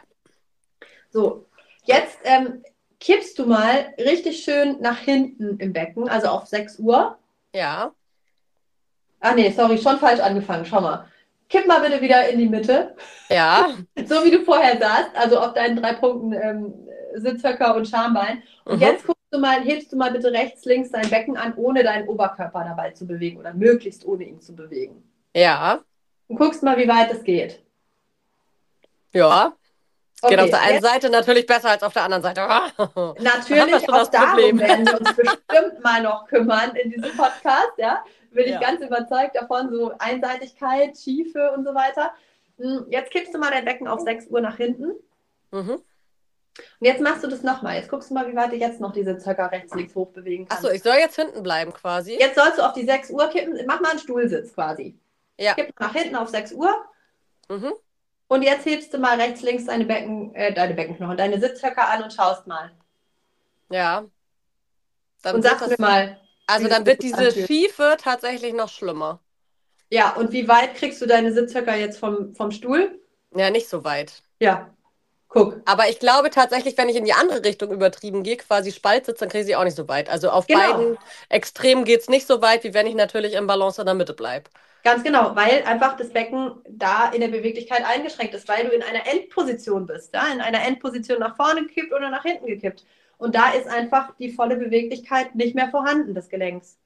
[1.09, 1.45] So,
[1.83, 2.63] jetzt ähm,
[2.99, 7.17] kippst du mal richtig schön nach hinten im Becken, also auf 6 Uhr.
[7.53, 7.91] Ja,
[9.21, 10.65] Ah nee, sorry, schon falsch angefangen.
[10.65, 11.07] Schau mal.
[11.49, 12.95] Kipp mal bitte wieder in die Mitte.
[13.29, 13.69] ja.
[14.05, 16.73] So wie du vorher saßt, also auf deinen drei Punkten ähm,
[17.15, 18.43] Sitzhöcker und Schambein.
[18.65, 18.81] Und Mhm.
[18.81, 19.05] jetzt
[19.35, 22.91] du mal, hebst du mal bitte rechts, links dein Becken an, ohne deinen Oberkörper dabei
[22.91, 25.03] zu bewegen oder möglichst ohne ihn zu bewegen.
[25.35, 25.83] Ja,
[26.27, 27.61] Und guckst mal, wie weit es geht.
[29.13, 29.53] ja.
[30.27, 32.41] Geht auf Okay, der einen jetzt Seite natürlich besser als auf der anderen Seite.
[33.19, 38.03] Natürlich, auch das darum werden wir uns bestimmt mal noch kümmern in diesem Podcast, ja.
[38.31, 38.59] Bin ich Ja.
[38.59, 42.11] ganz überzeugt davon, so Einseitigkeit, Schiefe und so weiter.
[42.57, 44.93] Hm, Jetzt kippst du mal dein Becken auf 6 Uhr nach hinten.
[45.51, 45.81] mhm.
[46.79, 47.75] Und jetzt machst du das nochmal.
[47.75, 50.45] Jetzt guckst du mal, wie weit du jetzt noch diese Zöcker rechts, links hoch bewegen
[50.47, 50.63] kannst.
[50.63, 52.17] Achso, ich soll jetzt hinten bleiben quasi.
[52.19, 53.57] Jetzt sollst du auf die 6 Uhr kippen.
[53.65, 54.97] Mach mal einen Stuhlsitz quasi.
[55.39, 55.53] Ja.
[55.53, 56.73] Kipp nach hinten auf 6 Uhr.
[57.49, 57.73] Mhm.
[58.27, 62.03] Und jetzt hebst du mal rechts, links deine Becken, äh, deine Beckenknochen, deine Sitzhöcker an
[62.03, 62.71] und schaust mal.
[63.69, 64.05] Ja.
[65.21, 67.31] Dann und sagst mir mal, also dann wird diese.
[67.31, 69.19] Schiefe tatsächlich noch schlimmer.
[69.89, 72.99] ja, und wie weit kriegst du deine Sitzhöcker jetzt vom, vom Stuhl?
[73.35, 74.23] Ja, nicht so weit.
[74.39, 74.73] Ja,
[75.35, 75.61] guck.
[75.65, 79.29] Aber ich glaube tatsächlich, wenn ich in die andere Richtung übertrieben gehe, quasi Spaltsitz, dann
[79.29, 80.09] kriege ich sie auch nicht so weit.
[80.09, 80.59] Also auf Genau.
[80.73, 80.97] beiden
[81.29, 84.13] Extremen geht es nicht so weit, wie wenn ich natürlich im Balance in der Mitte
[84.13, 84.49] bleibe.
[84.83, 88.83] Ganz genau, weil einfach das Becken da in der Beweglichkeit eingeschränkt ist, weil du in
[88.83, 90.27] einer Endposition bist, ja?
[90.31, 92.85] in einer Endposition nach vorne gekippt oder nach hinten gekippt.
[93.17, 96.77] Und da ist einfach die volle Beweglichkeit nicht mehr vorhanden des Gelenks.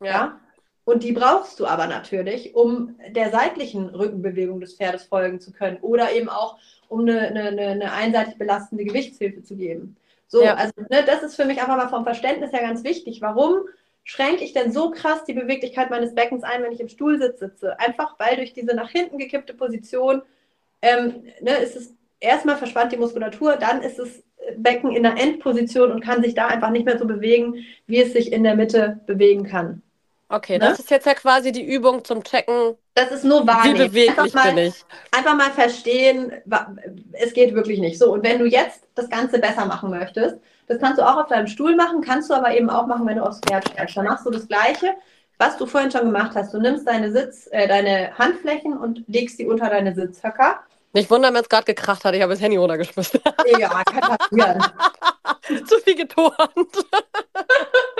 [0.00, 0.40] Ja.
[0.84, 5.78] Und die brauchst du aber natürlich, um der seitlichen Rückenbewegung des Pferdes folgen zu können
[5.78, 6.58] oder eben auch,
[6.94, 9.96] um eine, eine, eine, einseitig belastende Gewichtshilfe zu geben.
[10.28, 10.54] So, Ja.
[10.54, 13.20] also ne, das ist für mich einfach mal vom Verständnis her ganz wichtig.
[13.22, 13.66] Warum
[14.04, 17.78] schränke ich denn so krass die Beweglichkeit meines Beckens ein, wenn ich im Stuhlsitz sitze?
[17.80, 20.22] Einfach weil durch diese nach hinten gekippte Position
[20.82, 24.22] ähm, ne, ist es erstmal verspannt die Muskulatur, dann ist das
[24.56, 28.12] Becken in einer Endposition und kann sich da einfach nicht mehr so bewegen, wie es
[28.12, 29.82] sich in der Mitte bewegen kann.
[30.28, 30.60] Okay, Ne?
[30.60, 33.78] das ist jetzt ja quasi die Übung zum Checken, Das ist nur wie wahrnehmen.
[33.90, 34.84] beweglich einfach, mal, bin ich.
[35.10, 36.32] einfach mal verstehen,
[37.12, 37.98] es geht wirklich nicht.
[37.98, 40.36] So, und wenn du jetzt das Ganze besser machen möchtest,
[40.68, 43.16] das kannst du auch auf deinem Stuhl machen, kannst du aber eben auch machen, wenn
[43.16, 43.96] du aufs Pferd steigst.
[43.96, 44.94] Dann machst du das Gleiche,
[45.38, 46.54] was du vorhin schon gemacht hast.
[46.54, 50.60] Du nimmst deine Sitz, äh, deine Handflächen und legst die unter deine Sitzhöcker.
[50.92, 52.14] Nicht wundern, wenn es gerade gekracht hat.
[52.14, 53.20] Ich habe das Handy runtergeschmissen.
[53.58, 54.64] Ja, kann passieren.
[55.66, 56.36] Zu viel geturnt.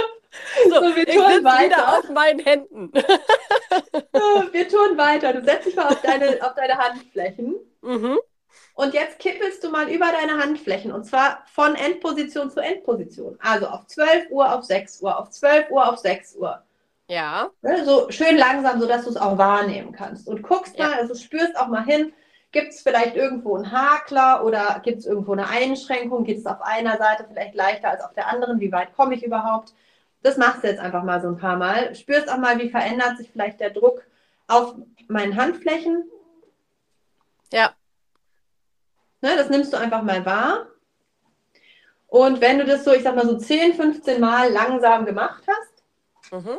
[0.69, 1.65] so, So, wir tun weiter.
[1.67, 2.93] wieder auf meinen Händen.
[4.53, 5.33] Wir tun weiter.
[5.33, 7.55] Du setzt dich mal auf deine, auf deine Handflächen.
[7.83, 8.19] mhm.
[8.77, 13.39] Und jetzt kippelst du mal über deine Handflächen und zwar von Endposition zu Endposition.
[13.41, 16.61] Also auf 12 Uhr, auf 6 Uhr, auf 12 Uhr, auf 6 Uhr.
[17.09, 17.51] Ja.
[17.63, 20.27] Ne, So schön langsam, sodass du es auch wahrnehmen kannst.
[20.29, 20.89] Und guckst Ja.
[20.89, 22.13] mal, also spürst auch mal hin,
[22.51, 26.25] gibt es vielleicht irgendwo einen Hakler oder gibt es irgendwo eine Einschränkung?
[26.25, 28.59] Geht es auf einer Seite vielleicht leichter als auf der anderen?
[28.61, 29.73] Wie weit komme ich überhaupt?
[30.25, 31.95] Das machst du jetzt einfach mal so ein paar Mal.
[31.95, 34.03] Spürst auch mal, wie verändert sich vielleicht der Druck
[34.49, 34.75] auf
[35.07, 36.11] meinen Handflächen.
[37.53, 37.75] Ja.
[39.21, 40.69] Ne, das nimmst du einfach mal wahr.
[42.07, 46.33] Und wenn du das so, ich sag mal so 10, 15 Mal langsam gemacht hast,
[46.33, 46.59] Mhm.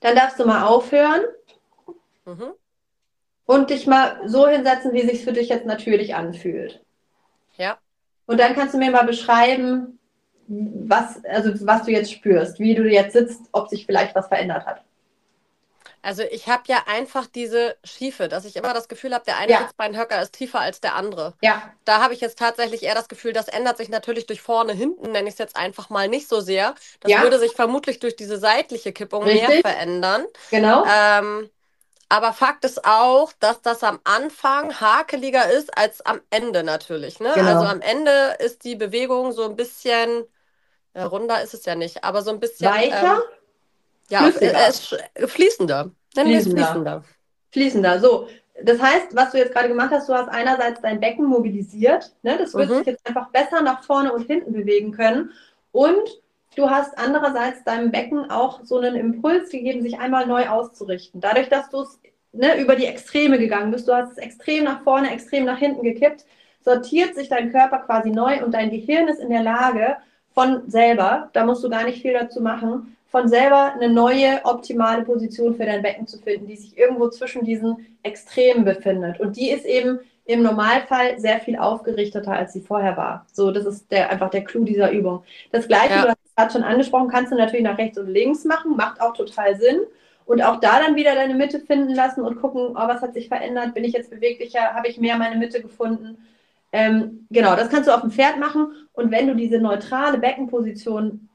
[0.00, 1.22] dann darfst du mal aufhören
[2.26, 2.52] Mhm.
[3.46, 6.84] und dich mal so hinsetzen, wie sich für dich jetzt natürlich anfühlt.
[7.56, 7.78] Ja.
[8.26, 9.99] Und dann kannst du mir mal beschreiben,
[10.50, 14.66] was, also was du jetzt spürst, wie du jetzt sitzt, ob sich vielleicht was verändert
[14.66, 14.84] hat.
[16.02, 19.52] Also ich habe ja einfach diese Schiefe, dass ich immer das Gefühl habe, der eine
[19.52, 19.58] Ja.
[19.58, 21.34] Sitzbeinhöcker ist tiefer als der andere.
[21.42, 24.72] Ja, Da habe ich jetzt tatsächlich eher das Gefühl, das ändert sich natürlich durch vorne,
[24.72, 26.74] hinten, nenne ich es jetzt einfach mal nicht so sehr.
[27.00, 27.18] Das Ja.
[27.18, 29.62] würde sich vermutlich durch diese seitliche Kippung mehr Richtig.
[29.62, 30.24] verändern.
[30.50, 30.86] genau.
[30.86, 31.50] Ähm,
[32.08, 37.20] aber Fakt ist auch, dass das am Anfang hakeliger ist als am Ende natürlich.
[37.20, 37.32] Ne?
[37.34, 37.42] Genau.
[37.42, 40.24] Also am Ende ist die Bewegung so ein bisschen,
[40.94, 43.14] ja, runder ist es ja nicht, aber so ein bisschen Weicher?
[43.16, 43.22] ähm,
[44.10, 45.90] ja, ist fließender.
[46.14, 46.56] Wir es Fließender.
[46.66, 47.04] fließender.
[47.52, 48.00] Fließender.
[48.00, 48.28] So,
[48.62, 52.12] das heißt, was du jetzt gerade gemacht hast, du hast einerseits dein Becken mobilisiert.
[52.22, 52.36] Ne?
[52.38, 52.74] Das wird Mhm.
[52.78, 55.30] sich jetzt einfach besser nach vorne und hinten bewegen können.
[55.72, 56.20] Und
[56.56, 61.20] du hast andererseits deinem Becken auch so einen Impuls gegeben, sich einmal neu auszurichten.
[61.20, 61.98] Dadurch, dass du es
[62.32, 65.82] ne, über die Extreme gegangen bist, du hast es extrem nach vorne, extrem nach hinten
[65.82, 66.24] gekippt,
[66.62, 69.96] sortiert sich dein Körper quasi neu und dein Gehirn ist in der Lage,
[70.32, 75.02] von selber, da musst du gar nicht viel dazu machen, von selber eine neue optimale
[75.02, 79.18] Position für dein Becken zu finden, die sich irgendwo zwischen diesen Extremen befindet.
[79.18, 83.26] Und die ist eben im Normalfall sehr viel aufgerichteter, als sie vorher war.
[83.32, 85.24] So, das ist der, einfach der Clou dieser Übung.
[85.50, 86.02] Das Gleiche, Ja.
[86.02, 89.00] du hast es gerade schon angesprochen, kannst du natürlich nach rechts und links machen, macht
[89.00, 89.80] auch total Sinn.
[90.26, 93.26] Und auch da dann wieder deine Mitte finden lassen und gucken, oh, was hat sich
[93.26, 93.74] verändert?
[93.74, 94.74] Bin ich jetzt beweglicher?
[94.74, 96.18] Habe ich mehr meine Mitte gefunden?
[96.72, 98.72] Ähm, genau, das kannst du auf dem Pferd machen.
[98.92, 101.28] Und wenn du diese neutrale Beckenposition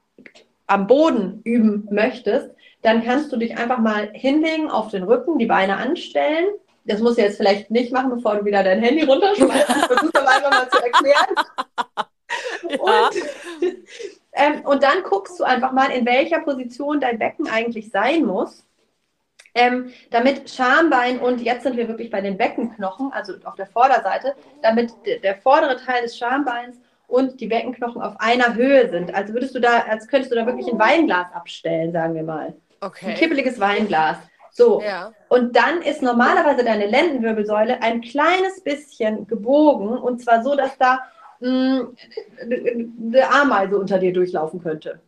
[0.67, 5.47] am Boden üben möchtest, dann kannst du dich einfach mal hinlegen, auf den Rücken, die
[5.47, 6.45] Beine anstellen.
[6.86, 9.69] Das musst du jetzt vielleicht nicht machen, bevor du wieder dein Handy runterschmeißt.
[9.69, 11.36] Ich versuche aber einfach mal zu erklären.
[12.67, 12.79] Ja.
[12.79, 13.15] Und,
[14.33, 18.65] ähm, und dann guckst du einfach mal, in welcher Position dein Becken eigentlich sein muss,
[19.56, 24.36] ähm, damit Schambein und jetzt sind wir wirklich bei den Beckenknochen, also auf der Vorderseite,
[24.62, 26.78] damit der, der vordere Teil des Schambeins
[27.08, 29.14] und die Beckenknochen auf einer Höhe sind.
[29.16, 32.47] Also würdest du da, als könntest du da wirklich ein Weinglas abstellen, sagen wir mal.
[32.47, 33.14] Ein Okay.
[33.16, 34.18] kippeliges Weinglas.
[34.51, 34.82] So.
[34.82, 35.12] Ja.
[35.30, 40.99] Und dann ist normalerweise deine Lendenwirbelsäule ein kleines bisschen gebogen und zwar so, dass da
[41.39, 41.88] mh,
[42.41, 44.99] eine Ameise unter dir durchlaufen könnte.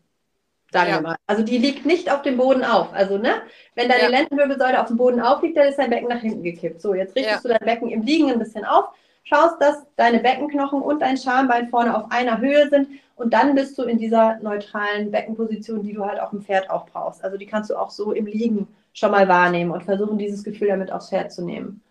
[0.72, 0.95] Sagen Ja.
[0.97, 1.15] wir mal.
[1.28, 2.93] Also die liegt nicht auf dem Boden auf.
[2.93, 3.41] Also, ne?
[3.76, 4.09] Wenn deine Ja.
[4.09, 6.82] Lendenwirbelsäule auf dem Boden aufliegt, dann ist dein Becken nach hinten gekippt.
[6.82, 7.53] So, jetzt richtest Ja.
[7.53, 8.86] du dein Becken im Liegen ein bisschen auf,
[9.24, 13.78] schaust, dass deine Beckenknochen und dein Schambein vorne auf einer Höhe sind und dann bist
[13.78, 17.24] du in dieser neutralen Beckenposition, die du halt auf dem Pferd auch brauchst.
[17.24, 20.68] Also die kannst du auch so im Liegen schon mal wahrnehmen und versuchen, dieses Gefühl
[20.70, 21.82] damit aufs Pferd zu nehmen.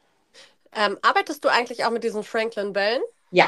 [0.74, 3.02] Ähm, arbeitest du eigentlich auch mit diesen Franklin-Bällen?
[3.30, 3.46] Ja,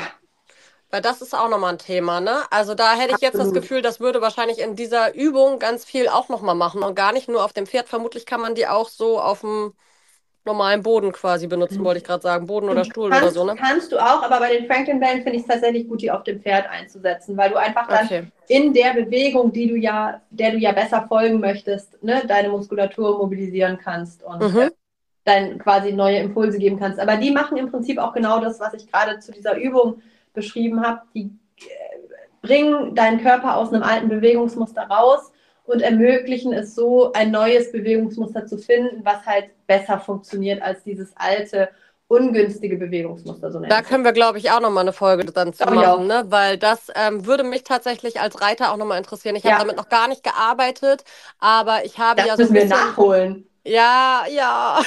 [0.90, 2.50] Weil das ist auch nochmal ein Thema, ne?
[2.50, 3.52] Also da hätte ich jetzt das Absolut.
[3.52, 7.28] Gefühl, das würde wahrscheinlich in dieser Übung ganz viel auch nochmal machen und gar nicht
[7.28, 7.88] nur auf dem Pferd.
[7.88, 9.74] Vermutlich kann man die auch so auf dem
[10.44, 12.46] normalen Boden quasi benutzen, wollte ich gerade sagen.
[12.46, 13.58] Boden oder Stuhl kannst, oder so, ne?
[13.58, 16.40] kannst du auch, aber bei den Franklin-Bällen finde ich es tatsächlich gut, die auf dem
[16.40, 18.32] Pferd einzusetzen, weil du einfach dann Okay.
[18.48, 23.18] in der Bewegung, die du ja, der du ja besser folgen möchtest, ne, deine Muskulatur
[23.18, 24.68] mobilisieren kannst und Mhm.
[25.24, 27.00] dann quasi neue Impulse geben kannst.
[27.00, 30.02] Aber die machen im Prinzip auch genau das, was ich gerade zu dieser Übung
[30.32, 31.02] beschrieben habe.
[31.14, 31.66] Die äh,
[32.42, 35.32] bringen deinen Körper aus einem alten Bewegungsmuster raus
[35.64, 41.14] und ermöglichen es so, ein neues Bewegungsmuster zu finden, was halt besser funktioniert als dieses
[41.16, 41.68] alte,
[42.08, 43.52] ungünstige Bewegungsmuster.
[43.52, 46.24] So Da können wir, glaube ich, auch nochmal eine Folge dann zu machen, ne?
[46.28, 49.36] Weil das ähm, würde mich tatsächlich als Reiter auch nochmal interessieren.
[49.36, 49.50] Ich Ja.
[49.50, 51.04] habe damit noch gar nicht gearbeitet,
[51.38, 53.47] aber ich habe das ja so ein müssen wir nachholen.
[53.70, 54.80] Ja, ja.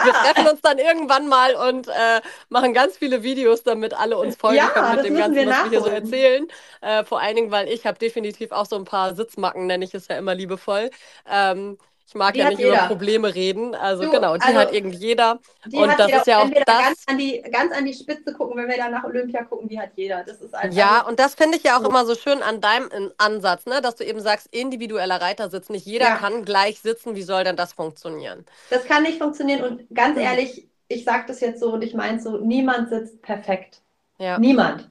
[0.00, 4.16] Wir Ja, treffen uns dann irgendwann mal und äh, machen ganz viele Videos, damit alle
[4.16, 6.46] uns folgen Ja, können mit dem Ganzen, wir was wir hier so erzählen.
[6.80, 9.92] Äh, vor allen Dingen, weil ich habe definitiv auch so ein paar Sitzmacken, nenne ich
[9.94, 10.90] es ja immer liebevoll.
[11.26, 11.76] Ähm,
[12.12, 12.86] ich mag Die ja nicht über jeder.
[12.88, 13.74] Probleme reden.
[13.74, 15.40] Also Du, genau, die also, hat irgend jeder.
[15.64, 16.18] Und das jeder.
[16.20, 18.56] ist ja auch wenn wir da das- ganz an, die, ganz an die Spitze gucken,
[18.58, 20.22] wenn wir da nach Olympia gucken, die hat jeder.
[20.24, 20.76] Das ist einfach.
[20.76, 23.80] Ja, und das finde ich ja auch immer so schön an deinem in- Ansatz, ne?
[23.80, 25.70] dass du eben sagst, individueller Reitersitz.
[25.70, 26.16] Nicht jeder Ja.
[26.16, 27.14] kann gleich sitzen.
[27.14, 28.44] Wie soll denn das funktionieren?
[28.68, 29.62] Das kann nicht funktionieren.
[29.64, 30.22] Und ganz Mhm.
[30.24, 33.80] ehrlich, ich sage das jetzt so und ich meine so, niemand sitzt perfekt.
[34.18, 34.82] Ja, Niemand.
[34.82, 34.88] Ja.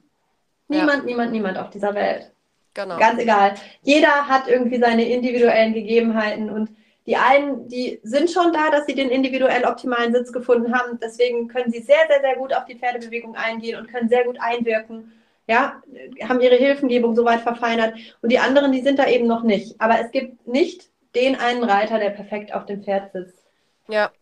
[0.80, 2.32] Niemand, niemand, niemand auf dieser Welt.
[2.74, 2.98] genau.
[2.98, 3.54] Ganz egal.
[3.82, 6.70] Jeder hat irgendwie seine individuellen Gegebenheiten und
[7.06, 10.98] die einen, die sind schon da, dass sie den individuell optimalen Sitz gefunden haben.
[11.02, 14.40] Deswegen können sie sehr, sehr, sehr gut auf die Pferdebewegung eingehen und können sehr gut
[14.40, 15.12] einwirken.
[15.48, 15.82] Ja,
[16.22, 17.94] haben ihre Hilfengebung soweit verfeinert.
[18.22, 19.80] Und die anderen, die sind da eben noch nicht.
[19.80, 23.44] Aber es gibt nicht den einen Reiter, der perfekt auf dem Pferd sitzt.
[23.88, 24.12] Ja.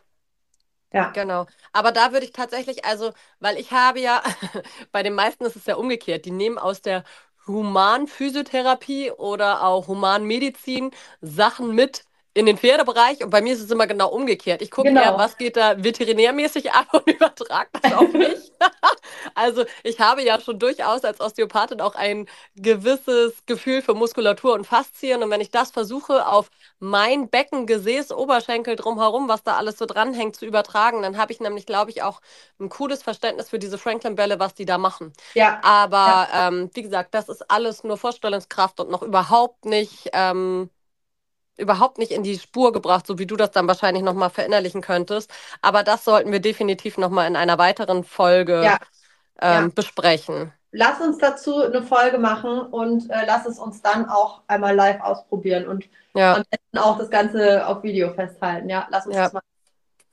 [0.93, 1.11] Ja.
[1.11, 1.47] Genau.
[1.73, 4.23] Aber da würde ich tatsächlich, also, weil ich habe ja,
[4.93, 7.05] bei den meisten ist es ja umgekehrt, die nehmen aus der
[7.47, 12.05] Humanphysiotherapie oder auch Humanmedizin Sachen mit
[12.41, 14.63] in den Pferdebereich und bei mir ist es immer genau umgekehrt.
[14.63, 15.01] Ich gucke Genau.
[15.01, 18.53] eher, was geht da veterinärmäßig ab und übertrage das auf mich.
[19.35, 22.27] also ich habe ja schon durchaus als Osteopathin auch ein
[22.57, 28.13] gewisses Gefühl für Muskulatur und Faszien und wenn ich das versuche auf mein Becken, Gesäß,
[28.13, 32.03] Oberschenkel drumherum, was da alles so dranhängt, zu übertragen, dann habe ich nämlich, glaube ich,
[32.03, 32.21] auch
[32.59, 35.13] ein cooles Verständnis für diese Franklin-Bälle, was die da machen.
[35.35, 40.71] Ja, Aber ähm, wie gesagt, das ist alles nur Vorstellungskraft und noch überhaupt nicht, ähm,
[41.61, 45.31] überhaupt nicht in die Spur gebracht, so wie du das dann wahrscheinlich nochmal verinnerlichen könntest.
[45.63, 48.79] Aber das sollten wir definitiv nochmal in einer weiteren Folge Ja.
[49.41, 49.69] ähm, Ja.
[49.75, 50.53] besprechen.
[50.73, 55.01] lass uns dazu eine Folge machen und äh, lass es uns dann auch einmal live
[55.01, 55.85] ausprobieren und
[56.15, 56.35] Ja.
[56.37, 58.69] am besten auch das Ganze auf Video festhalten.
[58.69, 59.43] Ja, lass uns das mal.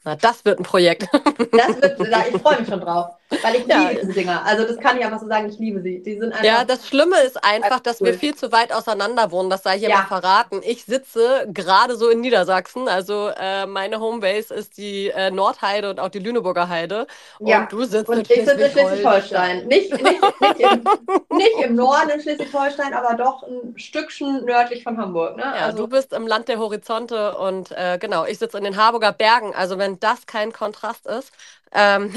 [0.03, 1.07] Na, das wird ein Projekt.
[1.51, 1.99] Das wird,
[2.33, 3.15] ich freue mich schon drauf.
[3.29, 3.89] Weil ich ja.
[3.89, 4.45] liebe diese Dinger.
[4.45, 6.01] Also das kann ich einfach so sagen, ich liebe sie.
[6.01, 8.07] Die sind einfach ja, das Schlimme ist einfach, dass cool.
[8.07, 9.49] wir viel zu weit auseinander wohnen.
[9.49, 9.97] Das sei hier ja.
[9.97, 10.61] mal verraten.
[10.63, 12.87] Ich sitze gerade so in Niedersachsen.
[12.87, 17.05] Also äh, meine Homebase ist die äh, Nordheide und auch die Lüneburger Heide.
[17.39, 17.67] Und ja.
[17.69, 19.67] du sitzt und in Schleswig-Holstein.
[19.67, 20.83] Nicht, nicht, nicht, im,
[21.37, 25.35] nicht im Norden in Schleswig-Holstein, aber doch ein Stückchen nördlich von Hamburg.
[25.35, 25.43] Ne?
[25.43, 28.77] Ja, also, du bist im Land der Horizonte und äh, genau, ich sitze in den
[28.77, 29.53] Harburger Bergen.
[29.53, 31.33] Also wenn das kein Kontrast ist.
[31.71, 32.13] Ähm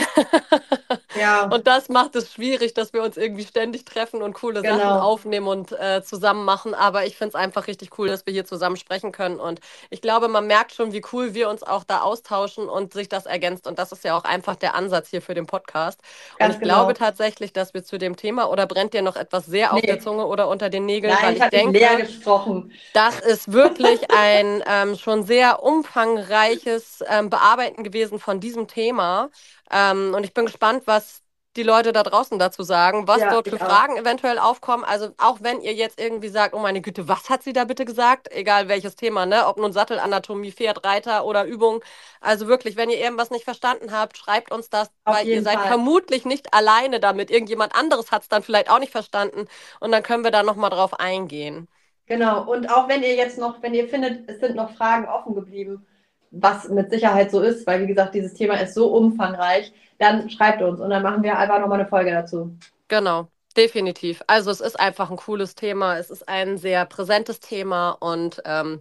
[1.18, 1.44] ja.
[1.50, 4.76] Und das macht es schwierig, dass wir uns irgendwie ständig treffen und coole genau.
[4.76, 6.74] Sachen aufnehmen und äh, zusammen machen.
[6.74, 9.40] Aber ich finde es einfach richtig cool, dass wir hier zusammen sprechen können.
[9.40, 13.08] Und ich glaube, man merkt schon, wie cool wir uns auch da austauschen und sich
[13.08, 13.66] das ergänzt.
[13.66, 16.00] Und das ist ja auch einfach der Ansatz hier für den Podcast.
[16.38, 16.74] Ganz und ich genau.
[16.74, 19.78] glaube tatsächlich, dass wir zu dem Thema oder brennt dir noch etwas sehr nee.
[19.78, 21.12] auf der Zunge oder unter den Nägeln?
[21.12, 22.72] Nein, weil ich, ich denke, leer gesprochen.
[22.94, 29.30] das ist wirklich ein ähm, schon sehr umfangreiches ähm, Bearbeiten gewesen von diesem Thema.
[29.70, 31.22] Ähm, und ich bin gespannt, was
[31.56, 33.98] die Leute da draußen dazu sagen, was ja, dort für Fragen auch.
[33.98, 34.84] eventuell aufkommen.
[34.84, 37.84] Also auch wenn ihr jetzt irgendwie sagt, oh meine Güte, was hat sie da bitte
[37.84, 38.30] gesagt?
[38.30, 39.46] Egal welches Thema, ne?
[39.46, 41.82] Ob nun Sattelanatomie, Pferd, Reiter oder Übung.
[42.20, 45.60] Also wirklich, wenn ihr irgendwas nicht verstanden habt, schreibt uns das, Auf weil ihr seid
[45.60, 45.66] Fall.
[45.66, 47.30] vermutlich nicht alleine damit.
[47.30, 49.46] Irgendjemand anderes hat es dann vielleicht auch nicht verstanden
[49.80, 51.68] und dann können wir da nochmal drauf eingehen.
[52.06, 55.34] Genau, und auch wenn ihr jetzt noch, wenn ihr findet, es sind noch Fragen offen
[55.34, 55.86] geblieben,
[56.30, 60.62] was mit Sicherheit so ist, weil wie gesagt, dieses Thema ist so umfangreich, dann schreibt
[60.62, 62.56] uns und dann machen wir einfach nochmal eine Folge dazu.
[62.88, 64.22] Genau, definitiv.
[64.26, 68.80] Also es ist einfach ein cooles Thema, es ist ein sehr präsentes Thema und ähm,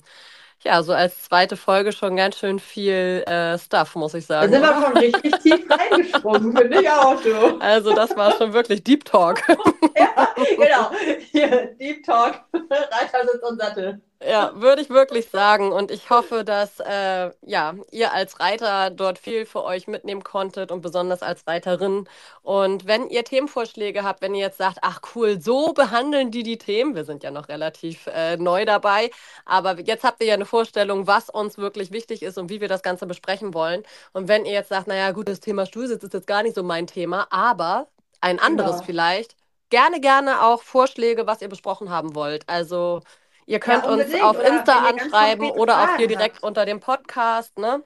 [0.64, 4.52] ja, so als zweite Folge schon ganz schön viel äh, Stuff, muss ich sagen.
[4.52, 7.30] Da sind wir schon richtig tief reingesprungen, finde ich auch, du.
[7.60, 9.42] Also das war schon wirklich Deep Talk.
[9.98, 10.92] ja, genau.
[11.32, 14.02] Hier, Deep Talk, Reiter sitzt und Sattel.
[14.22, 15.72] Ja, würde ich wirklich sagen.
[15.72, 20.72] Und ich hoffe, dass äh, ja, ihr als Reiter dort viel für euch mitnehmen konntet
[20.72, 22.06] und besonders als Reiterin.
[22.42, 26.58] Und wenn ihr Themenvorschläge habt, wenn ihr jetzt sagt, ach cool, so behandeln die die
[26.58, 29.10] Themen, wir sind ja noch relativ äh, neu dabei,
[29.46, 32.68] aber jetzt habt ihr ja eine Vorstellung, was uns wirklich wichtig ist und wie wir
[32.68, 33.84] das Ganze besprechen wollen.
[34.12, 36.64] Und wenn ihr jetzt sagt, naja, gut, das Thema Stuhlsitz ist jetzt gar nicht so
[36.64, 37.88] mein Thema, aber
[38.20, 38.86] ein anderes genau.
[38.86, 39.38] vielleicht,
[39.70, 42.44] gerne, gerne auch Vorschläge, was ihr besprochen haben wollt.
[42.50, 43.02] Also
[43.50, 46.44] Ihr könnt ja, uns auf Insta anschreiben oder auch hier direkt habt.
[46.44, 47.58] unter dem Podcast.
[47.58, 47.84] Ne?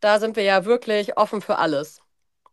[0.00, 2.02] Da sind wir ja wirklich offen für alles.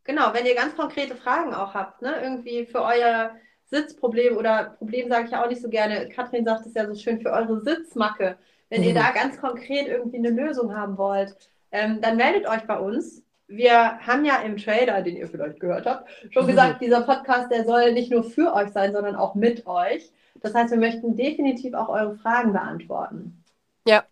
[0.03, 2.21] Genau, wenn ihr ganz konkrete Fragen auch habt, ne?
[2.21, 3.31] irgendwie für euer
[3.63, 6.07] Sitzproblem oder Problem sage ich ja auch nicht so gerne.
[6.09, 8.37] Katrin sagt es ja so schön für eure Sitzmacke.
[8.69, 8.89] Wenn mhm.
[8.89, 11.35] ihr da ganz konkret irgendwie eine Lösung haben wollt,
[11.71, 13.23] ähm, dann meldet euch bei uns.
[13.47, 16.49] Wir haben ja im Trailer, den ihr vielleicht gehört habt, schon mhm.
[16.49, 20.11] gesagt, dieser Podcast, der soll nicht nur für euch sein, sondern auch mit euch.
[20.41, 23.43] Das heißt, wir möchten definitiv auch eure Fragen beantworten.
[23.87, 24.03] Ja.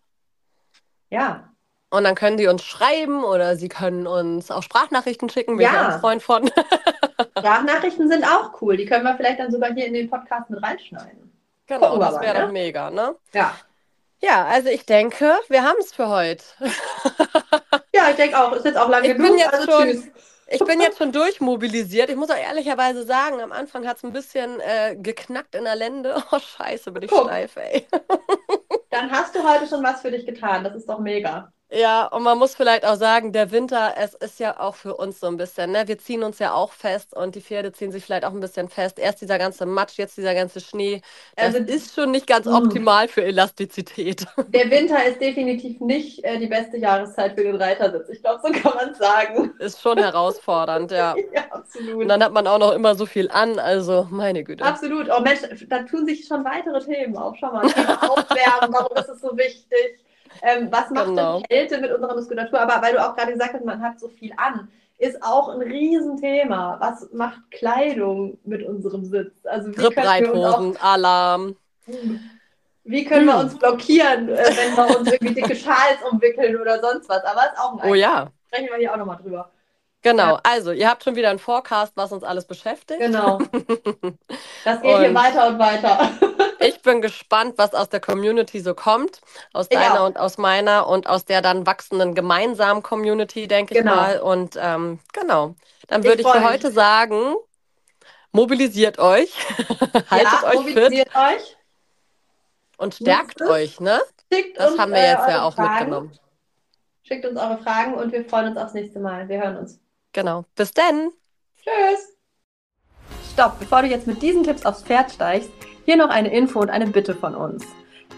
[1.10, 1.48] Ja.
[1.90, 5.56] Und dann können die uns schreiben oder sie können uns auch Sprachnachrichten schicken.
[5.56, 5.94] Bin ja.
[5.94, 6.50] ein Freund von.
[7.38, 8.76] Sprachnachrichten sind auch cool.
[8.76, 11.32] Die können wir vielleicht dann sogar hier in den Podcast mit reinschneiden.
[11.66, 12.40] Genau, Gucken das wäre ne?
[12.40, 13.14] dann mega, ne?
[13.32, 13.54] Ja.
[14.20, 16.42] Ja, also ich denke, wir haben es für heute.
[17.94, 18.52] ja, ich denke auch.
[18.52, 19.30] Ist jetzt auch lange ich genug.
[19.30, 20.04] Bin jetzt also schon, tschüss.
[20.48, 22.10] Ich bin jetzt schon durchmobilisiert.
[22.10, 25.76] Ich muss auch ehrlicherweise sagen, am Anfang hat es ein bisschen äh, geknackt in der
[25.76, 26.16] Lende.
[26.32, 27.24] Oh, scheiße, bin ich Guck.
[27.24, 27.86] steif, ey.
[28.90, 30.64] Dann hast du heute schon was für dich getan.
[30.64, 31.52] Das ist doch mega.
[31.74, 35.18] Ja, und man muss vielleicht auch sagen, der Winter, es ist ja auch für uns
[35.18, 35.88] so ein bisschen, ne?
[35.88, 38.68] Wir ziehen uns ja auch fest und die Pferde ziehen sich vielleicht auch ein bisschen
[38.68, 39.00] fest.
[39.00, 41.02] Erst dieser ganze Matsch, jetzt dieser ganze Schnee.
[41.34, 42.54] Das also, ist schon nicht ganz mm.
[42.54, 44.24] optimal für Elastizität.
[44.48, 48.08] Der Winter ist definitiv nicht äh, die beste Jahreszeit für den Reitersitz.
[48.08, 49.52] Ich glaube, so kann man sagen.
[49.58, 51.16] Ist schon herausfordernd, ja.
[51.34, 52.02] ja, absolut.
[52.02, 54.64] Und dann hat man auch noch immer so viel an, also meine Güte.
[54.64, 55.08] Absolut.
[55.10, 57.34] Oh Mensch, da tun sich schon weitere Themen auf.
[57.40, 57.64] Schau mal,
[58.00, 60.04] Aufwärmen, warum ist es so wichtig?
[60.42, 61.38] Ähm, was macht genau.
[61.38, 62.60] denn Kälte mit unserer Muskulatur?
[62.60, 64.68] Aber weil du auch gerade gesagt hast, man hat so viel an,
[64.98, 66.76] ist auch ein Riesenthema.
[66.80, 69.32] Was macht Kleidung mit unserem Sitz?
[69.44, 71.56] Also wie Grippreithosen, Alarm.
[72.84, 73.44] Wie können wir hm.
[73.46, 77.24] uns blockieren, äh, wenn wir uns irgendwie dicke Schals umwickeln oder sonst was?
[77.24, 78.28] Aber ist auch ein Oh ja.
[78.48, 79.50] Sprechen wir hier auch nochmal drüber.
[80.02, 83.00] Genau, also ihr habt schon wieder einen Forecast, was uns alles beschäftigt.
[83.00, 83.38] Genau.
[84.64, 86.10] Das geht und hier weiter und weiter.
[86.68, 89.20] Ich bin gespannt, was aus der Community so kommt,
[89.52, 90.06] aus ich deiner auch.
[90.06, 93.92] und aus meiner und aus der dann wachsenden gemeinsamen Community, denke genau.
[93.92, 94.20] ich mal.
[94.20, 95.54] Und ähm, genau,
[95.88, 97.34] dann würde ich, ich für heute sagen,
[98.32, 99.34] mobilisiert euch,
[100.10, 101.56] haltet ja, euch mobilisiert fit euch.
[102.78, 104.00] und stärkt euch, ne?
[104.32, 105.74] Schickt das haben wir jetzt ja auch Fragen.
[105.74, 106.18] mitgenommen.
[107.02, 109.28] Schickt uns eure Fragen und wir freuen uns aufs nächste Mal.
[109.28, 109.78] Wir hören uns.
[110.12, 110.44] Genau.
[110.56, 111.10] Bis dann.
[111.62, 112.16] Tschüss.
[113.32, 115.50] Stopp, bevor du jetzt mit diesen Tipps aufs Pferd steigst,
[115.84, 117.64] hier noch eine Info und eine Bitte von uns.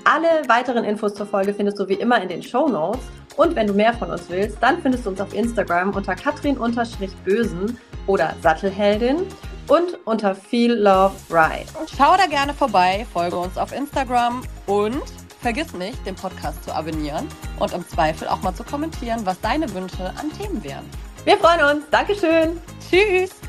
[0.04, 3.00] Alle weiteren Infos zur Folge findest du wie immer in den Show Notes
[3.36, 7.78] Und wenn du mehr von uns willst, dann findest du uns auf Instagram unter Katrin-Bösen
[8.06, 9.26] oder Sattelheldin
[9.68, 11.66] und unter Feel Love Ride.
[11.96, 15.02] Schau da gerne vorbei, folge uns auf Instagram und
[15.42, 19.72] vergiss nicht, den Podcast zu abonnieren und im Zweifel auch mal zu kommentieren, was deine
[19.74, 20.84] Wünsche an Themen wären.
[21.24, 21.90] Wir freuen uns.
[21.90, 22.60] Dankeschön.
[22.88, 23.45] Tschüss.